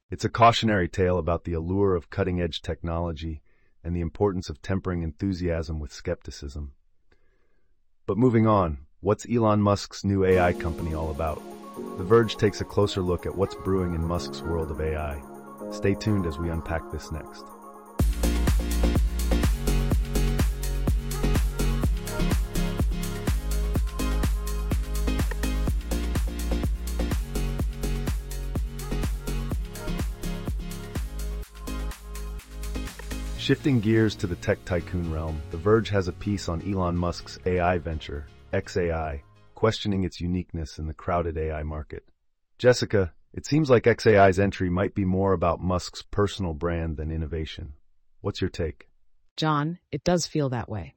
It's 0.09 0.25
a 0.25 0.29
cautionary 0.29 0.87
tale 0.87 1.17
about 1.17 1.43
the 1.43 1.53
allure 1.53 1.95
of 1.95 2.09
cutting 2.09 2.41
edge 2.41 2.61
technology 2.61 3.41
and 3.83 3.95
the 3.95 4.01
importance 4.01 4.49
of 4.49 4.61
tempering 4.61 5.03
enthusiasm 5.03 5.79
with 5.79 5.91
skepticism. 5.91 6.73
But 8.05 8.17
moving 8.17 8.47
on, 8.47 8.85
what's 8.99 9.25
Elon 9.29 9.61
Musk's 9.61 10.03
new 10.03 10.23
AI 10.23 10.53
company 10.53 10.93
all 10.93 11.11
about? 11.11 11.41
The 11.97 12.03
Verge 12.03 12.37
takes 12.37 12.61
a 12.61 12.65
closer 12.65 13.01
look 13.01 13.25
at 13.25 13.35
what's 13.35 13.55
brewing 13.55 13.95
in 13.95 14.05
Musk's 14.05 14.41
world 14.41 14.69
of 14.69 14.79
AI. 14.79 15.21
Stay 15.71 15.95
tuned 15.95 16.25
as 16.25 16.37
we 16.37 16.49
unpack 16.49 16.91
this 16.91 17.11
next. 17.11 17.45
Shifting 33.43 33.81
gears 33.81 34.15
to 34.15 34.27
the 34.27 34.37
tech 34.37 34.63
tycoon 34.63 35.11
realm, 35.11 35.41
The 35.51 35.57
Verge 35.57 35.89
has 35.89 36.07
a 36.07 36.13
piece 36.13 36.47
on 36.47 36.61
Elon 36.61 36.95
Musk's 36.95 37.37
AI 37.45 37.77
venture, 37.77 38.25
XAI, 38.53 39.19
questioning 39.53 40.05
its 40.05 40.21
uniqueness 40.21 40.79
in 40.79 40.87
the 40.87 40.93
crowded 40.93 41.37
AI 41.37 41.61
market. 41.63 42.05
Jessica, 42.57 43.11
it 43.33 43.45
seems 43.45 43.69
like 43.69 43.83
XAI's 43.83 44.39
entry 44.39 44.69
might 44.69 44.95
be 44.95 45.03
more 45.03 45.33
about 45.33 45.59
Musk's 45.59 46.03
personal 46.03 46.53
brand 46.53 46.95
than 46.95 47.11
innovation. 47.11 47.73
What's 48.21 48.39
your 48.39 48.49
take? 48.49 48.87
John, 49.35 49.77
it 49.91 50.05
does 50.05 50.25
feel 50.25 50.47
that 50.51 50.69
way. 50.69 50.95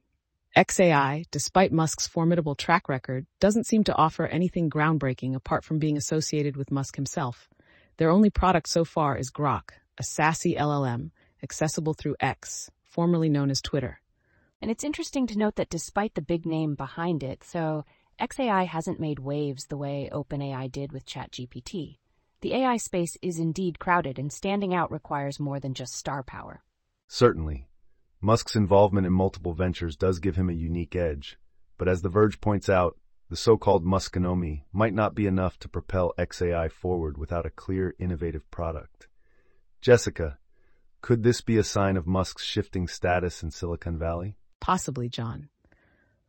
XAI, 0.55 1.25
despite 1.31 1.73
Musk's 1.73 2.07
formidable 2.07 2.55
track 2.55 2.87
record, 2.87 3.25
doesn't 3.41 3.67
seem 3.67 3.83
to 3.83 3.95
offer 3.95 4.25
anything 4.25 4.69
groundbreaking 4.69 5.35
apart 5.35 5.65
from 5.65 5.79
being 5.79 5.97
associated 5.97 6.55
with 6.55 6.71
Musk 6.71 6.95
himself. 6.95 7.49
Their 7.97 8.09
only 8.09 8.29
product 8.29 8.69
so 8.69 8.85
far 8.85 9.17
is 9.17 9.31
Grok, 9.33 9.71
a 9.97 10.03
sassy 10.03 10.55
LLM 10.55 11.11
accessible 11.43 11.93
through 11.93 12.15
X, 12.19 12.69
formerly 12.83 13.29
known 13.29 13.49
as 13.49 13.61
Twitter. 13.61 14.01
And 14.61 14.71
it's 14.71 14.83
interesting 14.83 15.27
to 15.27 15.37
note 15.37 15.55
that 15.55 15.69
despite 15.69 16.15
the 16.15 16.21
big 16.21 16.45
name 16.45 16.75
behind 16.75 17.23
it, 17.23 17.43
so 17.43 17.85
XAI 18.19 18.65
hasn't 18.65 18.99
made 18.99 19.19
waves 19.19 19.65
the 19.65 19.77
way 19.77 20.09
OpenAI 20.11 20.71
did 20.71 20.91
with 20.91 21.05
ChatGPT. 21.05 21.97
The 22.41 22.53
AI 22.53 22.77
space 22.77 23.17
is 23.21 23.39
indeed 23.39 23.79
crowded, 23.79 24.17
and 24.17 24.31
standing 24.31 24.73
out 24.73 24.91
requires 24.91 25.39
more 25.39 25.59
than 25.59 25.73
just 25.73 25.93
star 25.93 26.23
power. 26.23 26.63
Certainly. 27.07 27.67
Musk's 28.21 28.55
involvement 28.55 29.05
in 29.05 29.13
multiple 29.13 29.53
ventures 29.53 29.95
does 29.95 30.19
give 30.19 30.35
him 30.35 30.49
a 30.49 30.53
unique 30.53 30.95
edge, 30.95 31.37
but 31.77 31.87
as 31.87 32.01
The 32.01 32.09
Verge 32.09 32.41
points 32.41 32.69
out, 32.69 32.97
the 33.29 33.35
so-called 33.35 33.85
Muskonomy 33.85 34.63
might 34.71 34.93
not 34.93 35.13
be 35.13 35.27
enough 35.27 35.59
to 35.59 35.69
propel 35.69 36.13
XAI 36.17 36.71
forward 36.71 37.17
without 37.17 37.45
a 37.45 37.51
clear, 37.51 37.93
innovative 37.99 38.49
product. 38.49 39.07
Jessica, 39.81 40.39
could 41.07 41.23
this 41.23 41.39
be 41.39 41.55
a 41.55 41.63
sign 41.63 41.95
of 41.95 42.05
Musk's 42.05 42.43
shifting 42.43 42.85
status 42.85 43.41
in 43.41 43.49
Silicon 43.49 43.97
Valley? 43.97 44.35
Possibly, 44.59 45.07
John. 45.07 45.47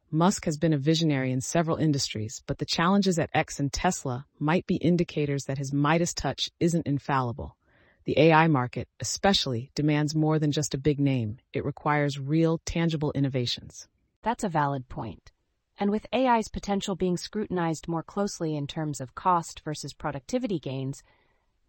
Musk 0.08 0.44
has 0.44 0.56
been 0.56 0.72
a 0.72 0.78
visionary 0.78 1.32
in 1.32 1.40
several 1.40 1.78
industries, 1.78 2.44
but 2.46 2.58
the 2.58 2.64
challenges 2.64 3.18
at 3.18 3.28
X 3.34 3.58
and 3.58 3.72
Tesla 3.72 4.24
might 4.38 4.68
be 4.68 4.76
indicators 4.76 5.46
that 5.46 5.58
his 5.58 5.72
Midas 5.72 6.14
touch 6.14 6.48
isn't 6.60 6.86
infallible. 6.86 7.56
The 8.04 8.20
AI 8.20 8.46
market, 8.46 8.86
especially, 9.00 9.72
demands 9.74 10.14
more 10.14 10.38
than 10.38 10.52
just 10.52 10.74
a 10.74 10.78
big 10.78 11.00
name. 11.00 11.38
It 11.52 11.64
requires 11.64 12.20
real, 12.20 12.60
tangible 12.64 13.10
innovations. 13.16 13.88
That's 14.22 14.44
a 14.44 14.48
valid 14.48 14.88
point. 14.88 15.32
And 15.76 15.90
with 15.90 16.06
AI's 16.12 16.46
potential 16.46 16.94
being 16.94 17.16
scrutinized 17.16 17.88
more 17.88 18.04
closely 18.04 18.54
in 18.54 18.68
terms 18.68 19.00
of 19.00 19.16
cost 19.16 19.60
versus 19.64 19.92
productivity 19.92 20.60
gains, 20.60 21.02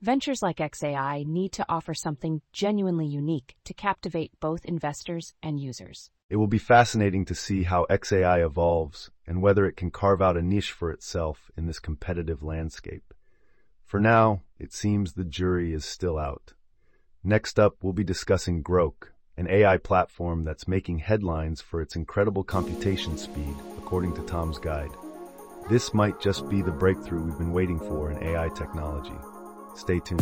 Ventures 0.01 0.41
like 0.41 0.59
XAI 0.59 1.25
need 1.25 1.51
to 1.51 1.65
offer 1.67 1.93
something 1.93 2.41
genuinely 2.53 3.05
unique 3.05 3.57
to 3.65 3.73
captivate 3.73 4.31
both 4.39 4.63
investors 4.63 5.33
and 5.43 5.59
users. 5.59 6.09
It 6.29 6.37
will 6.37 6.47
be 6.47 6.57
fascinating 6.57 7.25
to 7.25 7.35
see 7.35 7.63
how 7.63 7.85
XAI 7.89 8.45
evolves 8.45 9.11
and 9.27 9.41
whether 9.41 9.65
it 9.65 9.75
can 9.75 9.91
carve 9.91 10.21
out 10.21 10.37
a 10.37 10.41
niche 10.41 10.71
for 10.71 10.89
itself 10.89 11.51
in 11.57 11.65
this 11.65 11.79
competitive 11.79 12.41
landscape. 12.41 13.13
For 13.83 13.99
now, 13.99 14.43
it 14.57 14.71
seems 14.71 15.13
the 15.13 15.25
jury 15.25 15.73
is 15.73 15.83
still 15.83 16.17
out. 16.17 16.53
Next 17.21 17.59
up, 17.59 17.75
we'll 17.81 17.91
be 17.91 18.05
discussing 18.05 18.63
Groq, 18.63 19.09
an 19.35 19.49
AI 19.49 19.75
platform 19.75 20.45
that's 20.45 20.65
making 20.65 20.99
headlines 20.99 21.59
for 21.59 21.81
its 21.81 21.97
incredible 21.97 22.45
computation 22.45 23.17
speed, 23.17 23.55
according 23.77 24.13
to 24.15 24.21
Tom's 24.21 24.59
Guide. 24.59 24.91
This 25.69 25.93
might 25.93 26.21
just 26.21 26.47
be 26.47 26.61
the 26.61 26.71
breakthrough 26.71 27.21
we've 27.21 27.37
been 27.37 27.51
waiting 27.51 27.79
for 27.79 28.11
in 28.11 28.23
AI 28.23 28.47
technology. 28.55 29.11
Stay 29.79 30.01
tuned. 30.01 30.21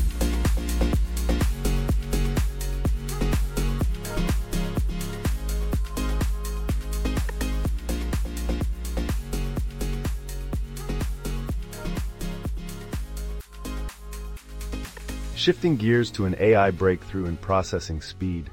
Shifting 15.36 15.76
gears 15.76 16.12
to 16.12 16.26
an 16.26 16.36
AI 16.40 16.70
breakthrough 16.70 17.26
in 17.26 17.38
processing 17.38 18.00
speed, 18.00 18.52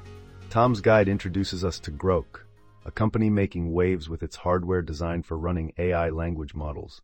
Tom's 0.49 0.81
Guide 0.81 1.07
introduces 1.07 1.63
us 1.63 1.79
to 1.81 1.91
Groq, 1.91 2.25
a 2.83 2.89
company 2.89 3.29
making 3.29 3.71
waves 3.71 4.09
with 4.09 4.23
its 4.23 4.37
hardware 4.37 4.81
designed 4.81 5.27
for 5.27 5.37
running 5.37 5.71
AI 5.77 6.09
language 6.09 6.55
models. 6.55 7.03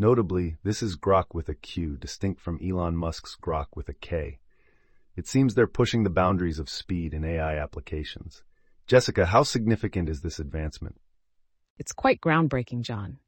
Notably, 0.00 0.58
this 0.62 0.80
is 0.80 0.96
Groq 0.96 1.34
with 1.34 1.48
a 1.48 1.56
Q, 1.56 1.96
distinct 1.96 2.40
from 2.40 2.60
Elon 2.64 2.96
Musk's 2.96 3.36
Grok 3.36 3.66
with 3.74 3.88
a 3.88 3.92
K. 3.92 4.38
It 5.16 5.26
seems 5.26 5.56
they're 5.56 5.66
pushing 5.66 6.04
the 6.04 6.08
boundaries 6.08 6.60
of 6.60 6.70
speed 6.70 7.12
in 7.12 7.24
AI 7.24 7.58
applications. 7.58 8.44
Jessica, 8.86 9.26
how 9.26 9.42
significant 9.42 10.08
is 10.08 10.20
this 10.20 10.38
advancement? 10.38 11.00
It's 11.78 11.90
quite 11.90 12.20
groundbreaking, 12.20 12.82
John. 12.82 13.18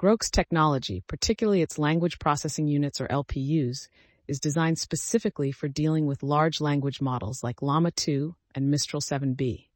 Groq's 0.00 0.30
technology, 0.30 1.02
particularly 1.06 1.60
its 1.60 1.78
language 1.78 2.18
processing 2.18 2.66
units 2.66 2.98
or 2.98 3.06
LPUs, 3.08 3.88
is 4.26 4.40
designed 4.40 4.78
specifically 4.78 5.52
for 5.52 5.68
dealing 5.68 6.06
with 6.06 6.22
large 6.22 6.62
language 6.62 7.02
models 7.02 7.44
like 7.44 7.60
Llama 7.60 7.90
2 7.90 8.34
and 8.54 8.70
Mistral 8.70 9.02
7b. 9.02 9.66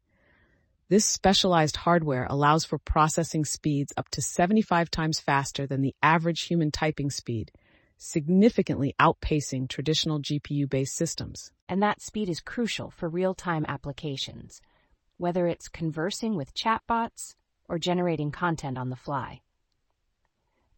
This 0.95 1.05
specialized 1.07 1.75
hardware 1.79 2.25
allows 2.31 2.65
for 2.65 2.79
processing 2.79 3.45
speeds 3.45 3.93
up 3.97 4.09
to 4.11 4.23
75 4.23 4.93
times 4.93 5.19
faster 5.19 5.67
than 5.67 5.81
the 5.81 5.97
average 6.05 6.43
human 6.43 6.71
typing 6.71 7.11
speed, 7.11 7.51
significantly 7.97 8.95
outpacing 9.01 9.69
traditional 9.69 10.21
GPU-based 10.21 10.95
systems. 10.95 11.51
And 11.69 11.83
that 11.83 12.01
speed 12.01 12.29
is 12.29 12.39
crucial 12.39 12.93
for 12.93 13.09
real-time 13.09 13.65
applications, 13.67 14.61
whether 15.17 15.49
it's 15.49 15.69
conversing 15.69 16.37
with 16.37 16.55
chatbots 16.55 17.35
or 17.69 17.81
generating 17.81 18.31
content 18.31 18.79
on 18.79 18.91
the 18.91 18.95
fly. 18.95 19.41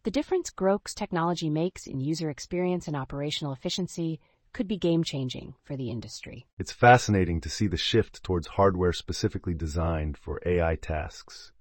The 0.01 0.09
difference 0.09 0.49
Groq's 0.49 0.95
technology 0.95 1.51
makes 1.51 1.85
in 1.85 1.99
user 1.99 2.31
experience 2.31 2.87
and 2.87 2.95
operational 2.95 3.53
efficiency 3.53 4.19
could 4.53 4.67
be 4.67 4.77
game 4.77 5.03
changing 5.03 5.55
for 5.63 5.75
the 5.75 5.89
industry. 5.89 6.45
It's 6.57 6.71
fascinating 6.71 7.41
to 7.41 7.49
see 7.49 7.67
the 7.67 7.77
shift 7.77 8.23
towards 8.23 8.47
hardware 8.47 8.93
specifically 8.93 9.53
designed 9.53 10.17
for 10.17 10.41
AI 10.45 10.75
tasks. 10.75 11.51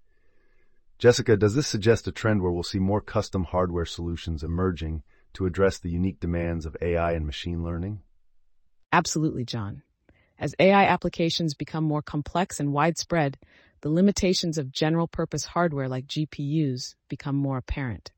Jessica, 0.98 1.36
does 1.36 1.54
this 1.54 1.66
suggest 1.66 2.08
a 2.08 2.12
trend 2.12 2.42
where 2.42 2.52
we'll 2.52 2.62
see 2.62 2.78
more 2.78 3.02
custom 3.02 3.44
hardware 3.44 3.84
solutions 3.84 4.42
emerging 4.42 5.02
to 5.34 5.44
address 5.44 5.78
the 5.78 5.90
unique 5.90 6.20
demands 6.20 6.64
of 6.64 6.76
AI 6.80 7.12
and 7.12 7.26
machine 7.26 7.62
learning? 7.62 8.00
Absolutely, 8.92 9.44
John. 9.44 9.82
As 10.38 10.54
AI 10.58 10.84
applications 10.84 11.54
become 11.54 11.84
more 11.84 12.02
complex 12.02 12.58
and 12.60 12.72
widespread, 12.72 13.36
the 13.82 13.90
limitations 13.90 14.56
of 14.56 14.72
general 14.72 15.06
purpose 15.06 15.44
hardware 15.44 15.88
like 15.88 16.06
GPUs 16.06 16.94
become 17.08 17.36
more 17.36 17.58
apparent. 17.58 18.10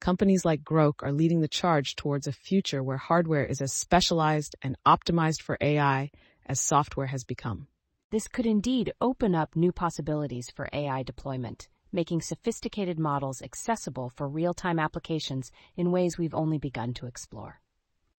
Companies 0.00 0.44
like 0.44 0.62
Groq 0.62 1.02
are 1.02 1.12
leading 1.12 1.40
the 1.40 1.48
charge 1.48 1.96
towards 1.96 2.26
a 2.26 2.32
future 2.32 2.82
where 2.82 2.98
hardware 2.98 3.44
is 3.44 3.60
as 3.60 3.72
specialized 3.72 4.54
and 4.62 4.76
optimized 4.86 5.42
for 5.42 5.56
AI 5.60 6.10
as 6.44 6.60
software 6.60 7.06
has 7.06 7.24
become. 7.24 7.66
This 8.10 8.28
could 8.28 8.46
indeed 8.46 8.92
open 9.00 9.34
up 9.34 9.56
new 9.56 9.72
possibilities 9.72 10.50
for 10.50 10.68
AI 10.72 11.02
deployment, 11.02 11.68
making 11.90 12.20
sophisticated 12.20 12.98
models 12.98 13.42
accessible 13.42 14.10
for 14.10 14.28
real 14.28 14.54
time 14.54 14.78
applications 14.78 15.50
in 15.76 15.90
ways 15.90 16.18
we've 16.18 16.34
only 16.34 16.58
begun 16.58 16.92
to 16.94 17.06
explore. 17.06 17.60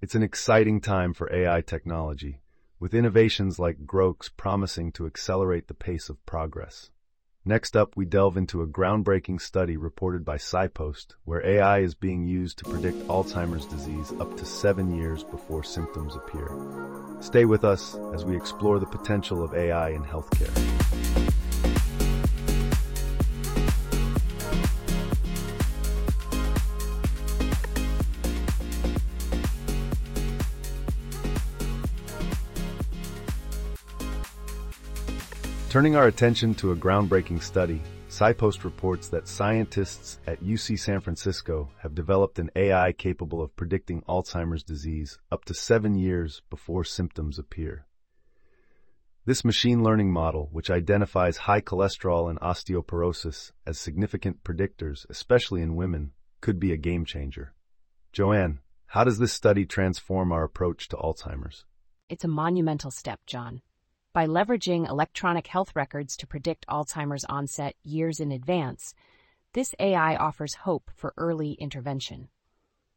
It's 0.02 0.16
an 0.16 0.24
exciting 0.24 0.82
time 0.82 1.14
for 1.14 1.34
AI 1.34 1.62
technology, 1.62 2.42
with 2.80 2.94
innovations 2.94 3.60
like 3.60 3.86
Groq's 3.86 4.30
promising 4.30 4.92
to 4.94 5.06
accelerate 5.06 5.68
the 5.68 5.74
pace 5.74 6.10
of 6.10 6.26
progress. 6.26 6.90
Next 7.48 7.78
up, 7.78 7.96
we 7.96 8.04
delve 8.04 8.36
into 8.36 8.62
a 8.62 8.68
groundbreaking 8.68 9.40
study 9.40 9.78
reported 9.78 10.26
by 10.26 10.36
PsyPost, 10.36 11.14
where 11.24 11.46
AI 11.46 11.80
is 11.80 11.96
being 11.96 12.26
used 12.26 12.58
to 12.58 12.66
predict 12.66 13.08
Alzheimer's 13.08 13.66
disease 13.66 14.12
up 14.20 14.36
to 14.36 14.44
seven 14.44 14.94
years 14.94 15.24
before 15.24 15.64
symptoms 15.64 16.14
appear. 16.18 16.52
Stay 17.22 17.46
with 17.46 17.64
us 17.64 17.98
as 18.14 18.26
we 18.26 18.36
explore 18.36 18.80
the 18.80 18.86
potential 18.86 19.42
of 19.42 19.54
AI 19.54 19.92
in 19.92 20.04
healthcare. 20.04 21.27
Turning 35.70 35.98
our 35.98 36.08
attention 36.08 36.56
to 36.56 36.72
a 36.72 36.76
groundbreaking 36.78 37.44
study, 37.44 37.82
PsyPost 38.08 38.64
reports 38.64 39.10
that 39.10 39.28
scientists 39.28 40.18
at 40.26 40.42
UC 40.42 40.80
San 40.80 41.02
Francisco 41.02 41.70
have 41.82 41.94
developed 41.94 42.40
an 42.40 42.50
AI 42.56 42.94
capable 42.94 43.42
of 43.42 43.54
predicting 43.58 44.02
Alzheimer's 44.04 44.64
disease 44.64 45.20
up 45.30 45.44
to 45.44 45.54
seven 45.54 45.94
years 45.94 46.42
before 46.50 46.86
symptoms 46.86 47.38
appear. 47.38 47.86
This 49.26 49.44
machine 49.44 49.84
learning 49.84 50.10
model, 50.10 50.48
which 50.54 50.72
identifies 50.72 51.36
high 51.36 51.60
cholesterol 51.60 52.30
and 52.30 52.40
osteoporosis 52.40 53.52
as 53.66 53.78
significant 53.78 54.46
predictors, 54.46 55.06
especially 55.10 55.62
in 55.62 55.76
women, 55.76 56.14
could 56.40 56.62
be 56.62 56.72
a 56.72 56.78
game 56.78 57.04
changer. 57.04 57.54
Joanne, 58.14 58.60
how 58.86 59.04
does 59.04 59.20
this 59.20 59.34
study 59.34 59.66
transform 59.66 60.32
our 60.32 60.46
approach 60.46 60.88
to 60.88 60.96
Alzheimer's? 60.96 61.66
It's 62.08 62.24
a 62.24 62.30
monumental 62.30 62.90
step, 62.90 63.20
John. 63.26 63.62
By 64.18 64.26
leveraging 64.26 64.90
electronic 64.90 65.46
health 65.46 65.76
records 65.76 66.18
to 66.18 66.26
predict 66.26 66.66
Alzheimer's 66.66 67.24
onset 67.26 67.76
years 67.84 68.20
in 68.20 68.32
advance, 68.32 68.96
this 69.54 69.76
AI 69.78 70.16
offers 70.16 70.56
hope 70.56 70.90
for 70.96 71.14
early 71.18 71.52
intervention. 71.52 72.30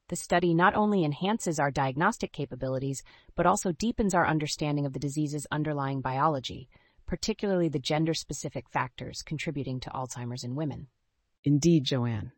The 0.08 0.16
study 0.16 0.54
not 0.54 0.74
only 0.74 1.04
enhances 1.04 1.60
our 1.60 1.70
diagnostic 1.70 2.32
capabilities, 2.32 3.02
but 3.34 3.44
also 3.44 3.70
deepens 3.70 4.14
our 4.14 4.26
understanding 4.26 4.86
of 4.86 4.94
the 4.94 4.98
disease's 4.98 5.46
underlying 5.52 6.00
biology, 6.00 6.70
particularly 7.04 7.68
the 7.68 7.78
gender 7.78 8.14
specific 8.14 8.70
factors 8.70 9.20
contributing 9.20 9.78
to 9.80 9.90
Alzheimer's 9.90 10.42
in 10.42 10.54
women. 10.54 10.86
Indeed, 11.44 11.84
Joanne. 11.84 12.32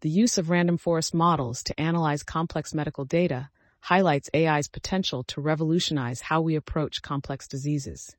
The 0.00 0.08
use 0.08 0.38
of 0.38 0.48
random 0.48 0.78
forest 0.78 1.12
models 1.12 1.62
to 1.64 1.78
analyze 1.78 2.22
complex 2.22 2.72
medical 2.72 3.04
data 3.04 3.50
highlights 3.86 4.28
AI's 4.34 4.66
potential 4.66 5.22
to 5.22 5.40
revolutionize 5.40 6.20
how 6.20 6.40
we 6.40 6.56
approach 6.56 7.02
complex 7.02 7.46
diseases. 7.46 8.16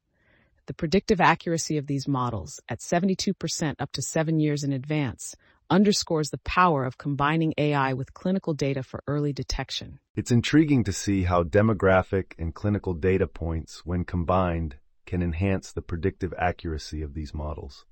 The 0.68 0.74
predictive 0.74 1.20
accuracy 1.20 1.78
of 1.78 1.88
these 1.88 2.08
models, 2.08 2.62
at 2.70 2.80
72% 2.80 3.76
up 3.78 3.92
to 3.92 4.02
seven 4.02 4.40
years 4.40 4.64
in 4.64 4.72
advance, 4.72 5.36
underscores 5.70 6.30
the 6.30 6.38
power 6.38 6.86
of 6.86 6.98
combining 6.98 7.54
AI 7.58 7.92
with 7.92 8.14
clinical 8.14 8.54
data 8.54 8.82
for 8.82 9.04
early 9.08 9.34
detection. 9.34 10.00
It's 10.16 10.32
intriguing 10.32 10.86
to 10.86 10.94
see 10.94 11.24
how 11.24 11.44
demographic 11.44 12.32
and 12.40 12.56
clinical 12.56 12.94
data 12.94 13.28
points, 13.28 13.86
when 13.86 14.06
combined, 14.06 14.78
can 15.06 15.22
enhance 15.22 15.74
the 15.74 15.82
predictive 15.82 16.34
accuracy 16.38 17.02
of 17.02 17.14
these 17.14 17.34
models. 17.34 17.84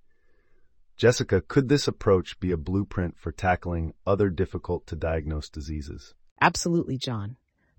Jessica, 0.95 1.41
could 1.41 1.67
this 1.67 1.89
approach 1.89 2.39
be 2.39 2.51
a 2.51 2.57
blueprint 2.57 3.17
for 3.17 3.33
tackling 3.33 3.95
other 4.07 4.29
difficult 4.29 4.87
to 4.87 4.95
diagnose 4.95 5.49
diseases? 5.49 6.13
Absolutely, 6.39 6.97
John. 6.97 7.35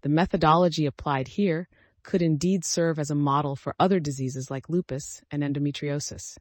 The 0.06 0.12
methodology 0.12 0.86
applied 0.86 1.26
here 1.26 1.68
could 2.04 2.22
indeed 2.22 2.64
serve 2.64 3.00
as 3.00 3.10
a 3.10 3.16
model 3.16 3.56
for 3.56 3.74
other 3.80 3.98
diseases 3.98 4.52
like 4.52 4.68
lupus 4.68 5.20
and 5.32 5.42
endometriosis. 5.42 6.38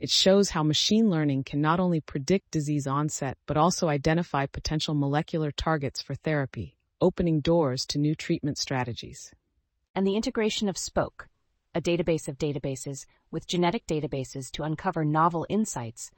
It 0.00 0.08
shows 0.08 0.48
how 0.48 0.62
machine 0.62 1.10
learning 1.10 1.44
can 1.44 1.60
not 1.60 1.78
only 1.78 2.00
predict 2.00 2.50
disease 2.50 2.86
onset, 2.86 3.36
but 3.44 3.58
also 3.58 3.90
identify 3.90 4.46
potential 4.46 4.94
molecular 4.94 5.50
targets 5.50 6.00
for 6.00 6.14
therapy, 6.14 6.78
opening 7.02 7.40
doors 7.40 7.84
to 7.88 7.98
new 7.98 8.14
treatment 8.14 8.56
strategies. 8.56 9.34
And 9.94 10.06
the 10.06 10.16
integration 10.16 10.66
of 10.70 10.78
Spoke, 10.78 11.28
a 11.74 11.82
database 11.82 12.28
of 12.28 12.38
databases, 12.38 13.04
with 13.30 13.46
genetic 13.46 13.86
databases 13.86 14.50
to 14.52 14.62
uncover 14.62 15.04
novel 15.04 15.44
insights, 15.50 16.10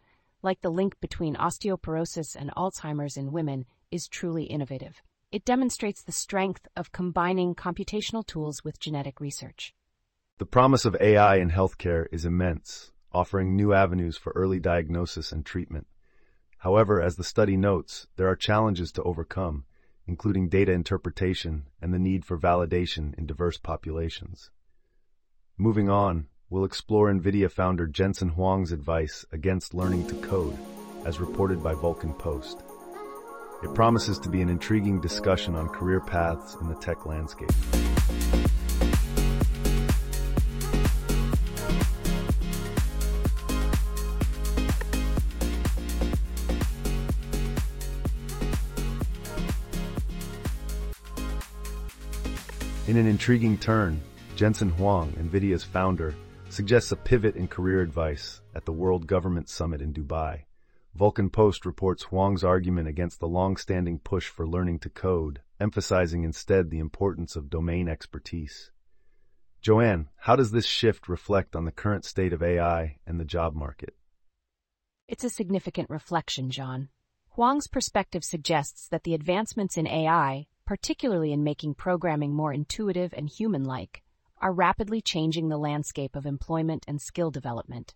like 0.43 0.61
the 0.61 0.71
link 0.71 0.95
between 1.01 1.35
osteoporosis 1.35 2.37
and 2.37 2.53
Alzheimer's 2.53 3.17
in 3.17 3.33
women, 3.33 3.67
is 3.91 4.07
truly 4.07 4.45
innovative. 4.45 5.03
It 5.35 5.45
demonstrates 5.45 6.01
the 6.01 6.13
strength 6.13 6.69
of 6.77 6.93
combining 6.93 7.57
computational 7.57 8.25
tools 8.25 8.63
with 8.63 8.79
genetic 8.79 9.21
research. 9.21 9.75
The 10.39 10.47
promise 10.47 10.85
of 10.85 10.97
AI 11.01 11.39
in 11.39 11.51
healthcare 11.51 12.07
is 12.13 12.25
immense, 12.25 12.93
offering 13.11 13.57
new 13.57 13.73
avenues 13.73 14.17
for 14.17 14.33
early 14.37 14.61
diagnosis 14.61 15.33
and 15.33 15.45
treatment. 15.45 15.89
However, 16.59 17.03
as 17.03 17.17
the 17.17 17.25
study 17.25 17.57
notes, 17.57 18.07
there 18.15 18.29
are 18.29 18.37
challenges 18.37 18.93
to 18.93 19.03
overcome, 19.03 19.65
including 20.07 20.49
data 20.49 20.71
interpretation 20.71 21.65
and 21.83 21.93
the 21.93 21.99
need 21.99 22.25
for 22.25 22.39
validation 22.39 23.13
in 23.19 23.27
diverse 23.27 23.59
populations. 23.59 24.53
Moving 25.59 25.91
on, 25.91 26.29
we'll 26.49 26.65
explore 26.65 27.11
NVIDIA 27.11 27.51
founder 27.51 27.89
Jensen 27.89 28.29
Huang's 28.29 28.71
advice 28.71 29.27
against 29.33 29.75
learning 29.75 30.07
to 30.07 30.15
code, 30.15 30.57
as 31.05 31.19
reported 31.19 31.61
by 31.61 31.75
Vulcan 31.75 32.15
Post. 32.15 32.63
It 33.63 33.75
promises 33.75 34.19
to 34.19 34.29
be 34.29 34.43
an 34.43 34.49
intriguing 34.49 35.01
discussion 35.01 35.55
on 35.55 35.69
career 35.69 36.01
paths 36.01 36.57
in 36.61 36.69
the 36.69 36.75
tech 36.75 37.07
landscape. 37.07 37.51
In 52.87 52.99
an 52.99 53.07
intriguing 53.07 53.57
turn, 53.57 54.03
Jensen 54.37 54.69
Huang, 54.69 55.13
NVIDIA's 55.13 55.65
founder, 55.65 56.15
suggests 56.51 56.93
a 56.93 56.97
pivot 56.97 57.35
in 57.35 57.49
career 57.49 57.81
advice 57.81 58.43
at 58.55 58.67
the 58.67 58.73
World 58.73 59.07
Government 59.07 59.49
Summit 59.49 59.81
in 59.81 59.95
Dubai. 59.95 60.43
Vulcan 60.97 61.29
Post 61.29 61.67
reports 61.67 62.05
Huang's 62.05 62.45
argument 62.45 62.87
against 62.87 63.19
the 63.19 63.27
long-standing 63.27 63.99
push 63.99 64.29
for 64.29 64.47
learning 64.47 64.79
to 64.81 64.89
code, 64.89 65.41
emphasizing 65.59 66.23
instead 66.23 66.71
the 66.71 66.79
importance 66.79 67.35
of 67.35 67.51
domain 67.51 67.89
expertise. 67.89 68.71
Joanne, 69.61 70.09
how 70.19 70.37
does 70.37 70.53
this 70.53 70.67
shift 70.67 71.09
reflect 71.09 71.57
on 71.57 71.65
the 71.65 71.73
current 71.73 72.05
state 72.05 72.33
of 72.33 72.45
AI 72.45 72.99
and 73.09 73.19
the 73.19 73.25
job 73.25 73.57
market? 73.57 73.97
It's 75.09 75.25
a 75.25 75.31
significant 75.31 75.91
reflection, 75.91 76.51
John. 76.51 76.91
Huang's 77.31 77.67
perspective 77.67 78.23
suggests 78.23 78.87
that 78.89 79.03
the 79.03 79.15
advancements 79.15 79.77
in 79.77 79.89
AI, 79.89 80.47
particularly 80.65 81.33
in 81.33 81.43
making 81.43 81.75
programming 81.75 82.33
more 82.33 82.53
intuitive 82.53 83.13
and 83.17 83.29
human-like, 83.29 84.05
are 84.41 84.53
rapidly 84.53 85.01
changing 85.01 85.49
the 85.49 85.59
landscape 85.59 86.15
of 86.15 86.25
employment 86.25 86.85
and 86.87 87.03
skill 87.03 87.33
development. 87.33 87.95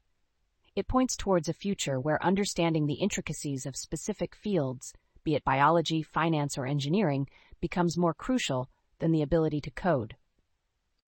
It 0.78 0.86
points 0.86 1.16
towards 1.16 1.48
a 1.48 1.52
future 1.52 1.98
where 1.98 2.24
understanding 2.24 2.86
the 2.86 3.02
intricacies 3.02 3.66
of 3.66 3.74
specific 3.74 4.36
fields, 4.36 4.94
be 5.24 5.34
it 5.34 5.42
biology, 5.42 6.04
finance, 6.04 6.56
or 6.56 6.68
engineering, 6.68 7.28
becomes 7.60 7.98
more 7.98 8.14
crucial 8.14 8.68
than 9.00 9.10
the 9.10 9.22
ability 9.22 9.60
to 9.62 9.72
code. 9.72 10.14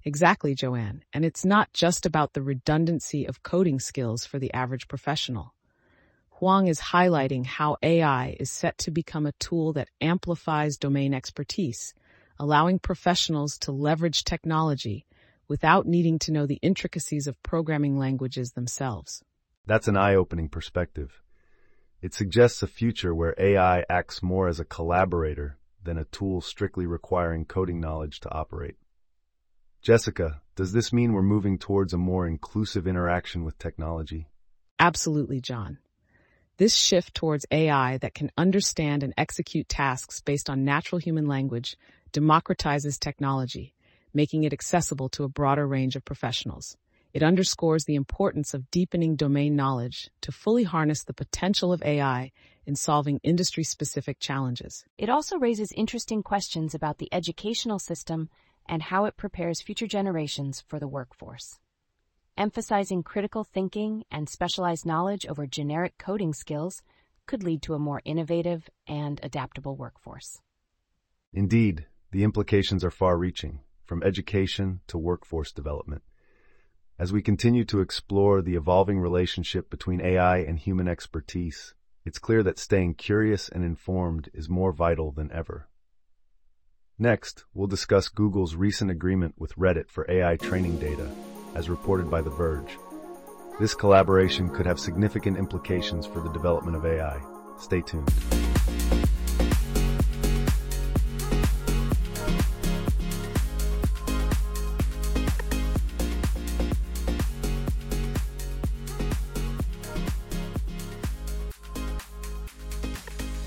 Exactly, 0.03 0.57
Joanne. 0.57 1.05
And 1.13 1.25
it's 1.25 1.45
not 1.45 1.73
just 1.73 2.05
about 2.05 2.33
the 2.33 2.43
redundancy 2.43 3.27
of 3.27 3.45
coding 3.45 3.79
skills 3.79 4.27
for 4.27 4.41
the 4.41 4.53
average 4.53 4.89
professional. 4.89 5.55
Huang 6.31 6.67
is 6.67 6.81
highlighting 6.81 7.47
how 7.47 7.77
AI 7.81 8.35
is 8.41 8.51
set 8.51 8.77
to 8.79 8.91
become 8.91 9.25
a 9.25 9.39
tool 9.39 9.73
that 9.75 9.91
amplifies 10.01 10.79
domain 10.79 11.15
expertise, 11.15 11.95
allowing 12.41 12.81
professionals 12.81 13.57
to 13.59 13.71
leverage 13.71 14.25
technology 14.25 15.07
without 15.47 15.87
needing 15.87 16.19
to 16.19 16.33
know 16.33 16.45
the 16.45 16.59
intricacies 16.61 17.29
of 17.29 17.41
programming 17.45 17.97
languages 17.97 18.55
themselves. 18.55 19.23
That's 19.66 19.88
an 19.88 19.96
eye-opening 19.96 20.49
perspective. 20.49 21.23
It 22.03 22.14
suggests 22.14 22.62
a 22.62 22.66
future 22.66 23.14
where 23.14 23.35
AI 23.38 23.85
acts 23.88 24.23
more 24.23 24.49
as 24.49 24.59
a 24.59 24.64
collaborator 24.64 25.59
than 25.83 25.99
a 25.99 26.05
tool 26.07 26.40
strictly 26.40 26.87
requiring 26.87 27.44
coding 27.44 27.81
knowledge 27.81 28.20
to 28.20 28.33
operate. 28.33 28.77
Jessica, 29.83 30.42
does 30.57 30.73
this 30.73 30.92
mean 30.92 31.12
we're 31.12 31.23
moving 31.23 31.59
towards 31.59 31.92
a 31.92 31.99
more 31.99 32.27
inclusive 32.27 32.87
interaction 32.87 33.44
with 33.44 33.59
technology? 33.59 34.29
Absolutely, 34.79 35.40
John. 35.40 35.79
This 36.59 36.75
shift 36.75 37.14
towards 37.14 37.46
AI 37.51 37.96
that 37.99 38.14
can 38.14 38.31
understand 38.37 39.03
and 39.03 39.14
execute 39.16 39.68
tasks 39.68 40.20
based 40.20 40.51
on 40.51 40.64
natural 40.64 40.99
human 40.99 41.26
language 41.26 41.76
democratizes 42.12 42.99
technology, 42.99 43.74
making 44.12 44.45
it 44.45 44.53
accessible 44.53 45.09
to 45.11 45.24
a 45.24 45.28
broader 45.28 45.66
range 45.66 45.97
of 45.97 46.05
professionals. 46.05 46.76
It 47.13 47.25
underscores 47.25 47.85
the 47.85 47.97
importance 47.97 48.55
of 48.55 48.71
deepening 48.71 49.17
domain 49.17 49.57
knowledge 49.57 50.11
to 50.21 50.31
fully 50.31 50.63
harness 50.63 51.03
the 51.03 51.13
potential 51.13 51.73
of 51.73 51.83
AI 51.83 52.31
in 52.67 52.77
solving 52.77 53.19
industry 53.25 53.65
specific 53.65 54.21
challenges. 54.21 54.85
It 54.97 55.09
also 55.09 55.37
raises 55.37 55.73
interesting 55.73 56.23
questions 56.23 56.73
about 56.73 56.99
the 56.99 57.13
educational 57.13 57.81
system 57.81 58.29
and 58.67 58.83
how 58.83 59.07
it 59.07 59.17
prepares 59.17 59.61
future 59.61 59.89
generations 59.89 60.63
for 60.69 60.79
the 60.79 60.87
workforce. 60.87 61.59
Emphasizing 62.37 63.03
critical 63.03 63.43
thinking 63.43 64.05
and 64.11 64.29
specialized 64.29 64.87
knowledge 64.87 65.27
over 65.27 65.47
generic 65.49 65.99
coding 65.99 66.33
skills 66.33 66.81
could 67.27 67.43
lead 67.43 67.61
to 67.63 67.75
a 67.75 67.79
more 67.79 68.01
innovative 68.05 68.71
and 68.87 69.19
adaptable 69.25 69.77
workforce. 69.77 70.41
Indeed, 71.33 71.87
the 72.13 72.23
implications 72.23 72.85
are 72.85 72.91
far 72.91 73.19
reaching, 73.19 73.61
from 73.85 74.03
education 74.05 74.81
to 74.87 74.97
workforce 74.97 75.53
development. 75.53 76.03
As 77.01 77.14
we 77.14 77.22
continue 77.22 77.64
to 77.64 77.80
explore 77.80 78.42
the 78.42 78.57
evolving 78.57 79.01
relationship 79.01 79.70
between 79.70 80.03
AI 80.03 80.40
and 80.40 80.59
human 80.59 80.86
expertise, 80.86 81.72
it's 82.05 82.18
clear 82.18 82.42
that 82.42 82.59
staying 82.59 82.96
curious 82.96 83.48
and 83.48 83.64
informed 83.64 84.28
is 84.34 84.51
more 84.51 84.70
vital 84.70 85.11
than 85.11 85.32
ever. 85.32 85.66
Next, 86.98 87.46
we'll 87.55 87.68
discuss 87.68 88.09
Google's 88.09 88.55
recent 88.55 88.90
agreement 88.90 89.36
with 89.38 89.57
Reddit 89.57 89.88
for 89.88 90.05
AI 90.11 90.36
training 90.36 90.78
data, 90.78 91.11
as 91.55 91.70
reported 91.70 92.11
by 92.11 92.20
The 92.20 92.28
Verge. 92.28 92.76
This 93.59 93.72
collaboration 93.72 94.51
could 94.51 94.66
have 94.66 94.78
significant 94.78 95.38
implications 95.38 96.05
for 96.05 96.20
the 96.20 96.32
development 96.34 96.76
of 96.76 96.84
AI. 96.84 97.18
Stay 97.59 97.80
tuned. 97.80 98.12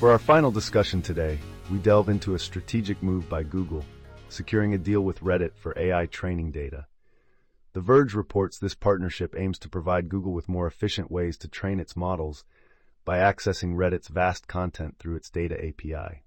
For 0.03 0.11
our 0.11 0.19
final 0.19 0.51
discussion 0.51 1.01
today, 1.01 1.39
we 1.71 1.77
delve 1.77 2.09
into 2.09 2.35
a 2.35 2.39
strategic 2.39 3.01
move 3.01 3.29
by 3.29 3.43
Google, 3.43 3.85
securing 4.27 4.73
a 4.73 4.77
deal 4.77 4.99
with 4.99 5.21
Reddit 5.21 5.51
for 5.55 5.73
AI 5.79 6.07
training 6.07 6.51
data. 6.51 6.87
The 7.71 7.79
Verge 7.79 8.13
reports 8.13 8.59
this 8.59 8.75
partnership 8.75 9.33
aims 9.37 9.57
to 9.59 9.69
provide 9.69 10.09
Google 10.09 10.33
with 10.33 10.49
more 10.49 10.67
efficient 10.67 11.09
ways 11.09 11.37
to 11.37 11.47
train 11.47 11.79
its 11.79 11.95
models 11.95 12.43
by 13.05 13.19
accessing 13.19 13.75
Reddit's 13.75 14.09
vast 14.09 14.45
content 14.45 14.97
through 14.99 15.15
its 15.15 15.29
data 15.29 15.55
API. 15.55 16.23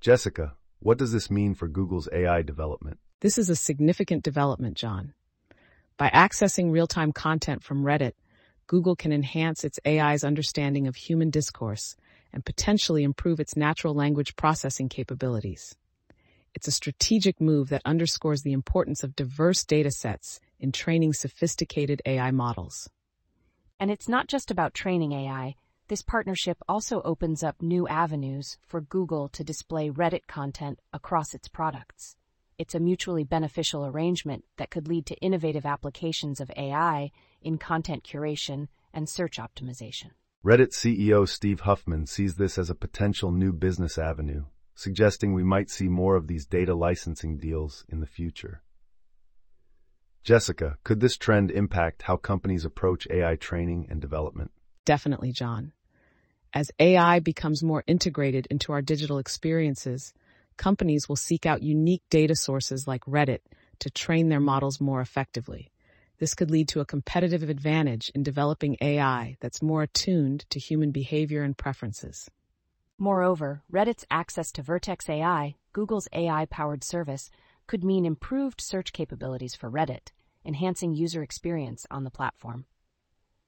Jessica, 0.00 0.54
what 0.78 0.96
does 0.96 1.12
this 1.12 1.30
mean 1.30 1.54
for 1.54 1.68
Google's 1.68 2.08
AI 2.10 2.40
development? 2.40 3.00
This 3.20 3.36
is 3.36 3.50
a 3.50 3.54
significant 3.54 4.24
development, 4.24 4.78
John. 4.78 5.12
By 5.98 6.08
accessing 6.08 6.72
real-time 6.72 7.12
content 7.12 7.62
from 7.62 7.84
Reddit, 7.84 8.12
Google 8.66 8.96
can 8.96 9.12
enhance 9.12 9.62
its 9.62 9.78
AI's 9.84 10.24
understanding 10.24 10.86
of 10.86 10.96
human 10.96 11.28
discourse 11.28 11.94
and 12.32 12.44
potentially 12.44 13.02
improve 13.02 13.40
its 13.40 13.56
natural 13.56 13.94
language 13.94 14.36
processing 14.36 14.88
capabilities. 14.88 15.76
It's 16.54 16.68
a 16.68 16.72
strategic 16.72 17.40
move 17.40 17.68
that 17.68 17.82
underscores 17.84 18.42
the 18.42 18.52
importance 18.52 19.02
of 19.02 19.14
diverse 19.14 19.64
data 19.64 19.90
sets 19.90 20.40
in 20.58 20.72
training 20.72 21.12
sophisticated 21.12 22.02
AI 22.04 22.30
models. 22.30 22.88
And 23.78 23.90
it's 23.90 24.08
not 24.08 24.26
just 24.26 24.50
about 24.50 24.74
training 24.74 25.12
AI. 25.12 25.54
This 25.88 26.02
partnership 26.02 26.58
also 26.68 27.00
opens 27.02 27.42
up 27.42 27.62
new 27.62 27.86
avenues 27.88 28.58
for 28.66 28.80
Google 28.80 29.28
to 29.28 29.44
display 29.44 29.88
Reddit 29.88 30.26
content 30.26 30.80
across 30.92 31.32
its 31.32 31.48
products. 31.48 32.16
It's 32.58 32.74
a 32.74 32.80
mutually 32.80 33.22
beneficial 33.22 33.86
arrangement 33.86 34.44
that 34.56 34.70
could 34.70 34.88
lead 34.88 35.06
to 35.06 35.18
innovative 35.20 35.64
applications 35.64 36.40
of 36.40 36.50
AI 36.56 37.12
in 37.40 37.56
content 37.56 38.02
curation 38.02 38.66
and 38.92 39.08
search 39.08 39.38
optimization. 39.38 40.10
Reddit 40.44 40.70
CEO 40.70 41.28
Steve 41.28 41.60
Huffman 41.60 42.06
sees 42.06 42.36
this 42.36 42.58
as 42.58 42.70
a 42.70 42.74
potential 42.76 43.32
new 43.32 43.52
business 43.52 43.98
avenue, 43.98 44.44
suggesting 44.76 45.32
we 45.32 45.42
might 45.42 45.68
see 45.68 45.88
more 45.88 46.14
of 46.14 46.28
these 46.28 46.46
data 46.46 46.76
licensing 46.76 47.38
deals 47.38 47.84
in 47.88 47.98
the 47.98 48.06
future. 48.06 48.62
Jessica, 50.22 50.78
could 50.84 51.00
this 51.00 51.16
trend 51.16 51.50
impact 51.50 52.02
how 52.02 52.16
companies 52.16 52.64
approach 52.64 53.08
AI 53.10 53.34
training 53.34 53.88
and 53.90 54.00
development? 54.00 54.52
Definitely, 54.84 55.32
John. 55.32 55.72
As 56.54 56.70
AI 56.78 57.18
becomes 57.18 57.64
more 57.64 57.82
integrated 57.88 58.46
into 58.48 58.70
our 58.70 58.80
digital 58.80 59.18
experiences, 59.18 60.14
companies 60.56 61.08
will 61.08 61.16
seek 61.16 61.46
out 61.46 61.64
unique 61.64 62.04
data 62.10 62.36
sources 62.36 62.86
like 62.86 63.04
Reddit 63.06 63.40
to 63.80 63.90
train 63.90 64.28
their 64.28 64.38
models 64.38 64.80
more 64.80 65.00
effectively. 65.00 65.72
This 66.18 66.34
could 66.34 66.50
lead 66.50 66.66
to 66.68 66.80
a 66.80 66.84
competitive 66.84 67.48
advantage 67.48 68.10
in 68.12 68.24
developing 68.24 68.76
AI 68.80 69.36
that's 69.40 69.62
more 69.62 69.84
attuned 69.84 70.50
to 70.50 70.58
human 70.58 70.90
behavior 70.90 71.44
and 71.44 71.56
preferences. 71.56 72.28
Moreover, 72.98 73.62
Reddit's 73.72 74.04
access 74.10 74.50
to 74.52 74.62
Vertex 74.62 75.08
AI, 75.08 75.54
Google's 75.72 76.08
AI 76.12 76.46
powered 76.46 76.82
service, 76.82 77.30
could 77.68 77.84
mean 77.84 78.04
improved 78.04 78.60
search 78.60 78.92
capabilities 78.92 79.54
for 79.54 79.70
Reddit, 79.70 80.08
enhancing 80.44 80.92
user 80.92 81.22
experience 81.22 81.86
on 81.88 82.02
the 82.02 82.10
platform. 82.10 82.64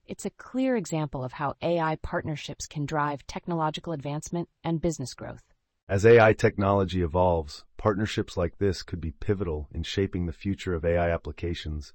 It's 0.06 0.24
a 0.24 0.30
clear 0.30 0.76
example 0.76 1.24
of 1.24 1.32
how 1.32 1.56
AI 1.62 1.96
partnerships 1.96 2.68
can 2.68 2.86
drive 2.86 3.26
technological 3.26 3.92
advancement 3.92 4.48
and 4.62 4.80
business 4.80 5.14
growth. 5.14 5.42
As 5.88 6.06
AI 6.06 6.34
technology 6.34 7.02
evolves, 7.02 7.64
partnerships 7.76 8.36
like 8.36 8.58
this 8.58 8.84
could 8.84 9.00
be 9.00 9.10
pivotal 9.10 9.66
in 9.72 9.82
shaping 9.82 10.26
the 10.26 10.32
future 10.32 10.74
of 10.74 10.84
AI 10.84 11.10
applications 11.10 11.92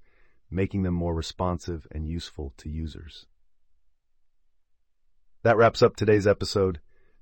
making 0.50 0.84
them 0.84 0.94
more 0.94 1.14
responsive 1.14 1.88
and 1.92 2.08
useful 2.08 2.54
to 2.58 2.70
users. 2.70 3.26
That 5.44 5.58
wraps 5.58 5.82
up 5.82 5.96
today's 5.96 6.26
episode. 6.26 6.80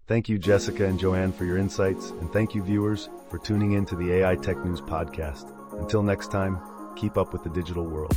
Thank 0.08 0.30
you, 0.30 0.38
Jessica 0.38 0.86
and 0.86 1.00
Joanne, 1.00 1.32
for 1.32 1.46
your 1.46 1.58
insights, 1.58 2.10
and 2.12 2.32
thank 2.32 2.54
you, 2.56 2.64
viewers, 2.64 3.10
for 3.30 3.38
tuning 3.38 3.74
in 3.74 3.86
to 3.86 3.96
the 3.96 4.12
AI 4.14 4.36
Tech 4.36 4.58
News 4.64 4.82
Podcast. 4.82 5.52
Until 5.80 6.04
next 6.04 6.32
time, 6.32 6.60
keep 6.96 7.18
up 7.18 7.34
with 7.34 7.44
the 7.44 7.50
digital 7.50 7.86
world. 7.86 8.16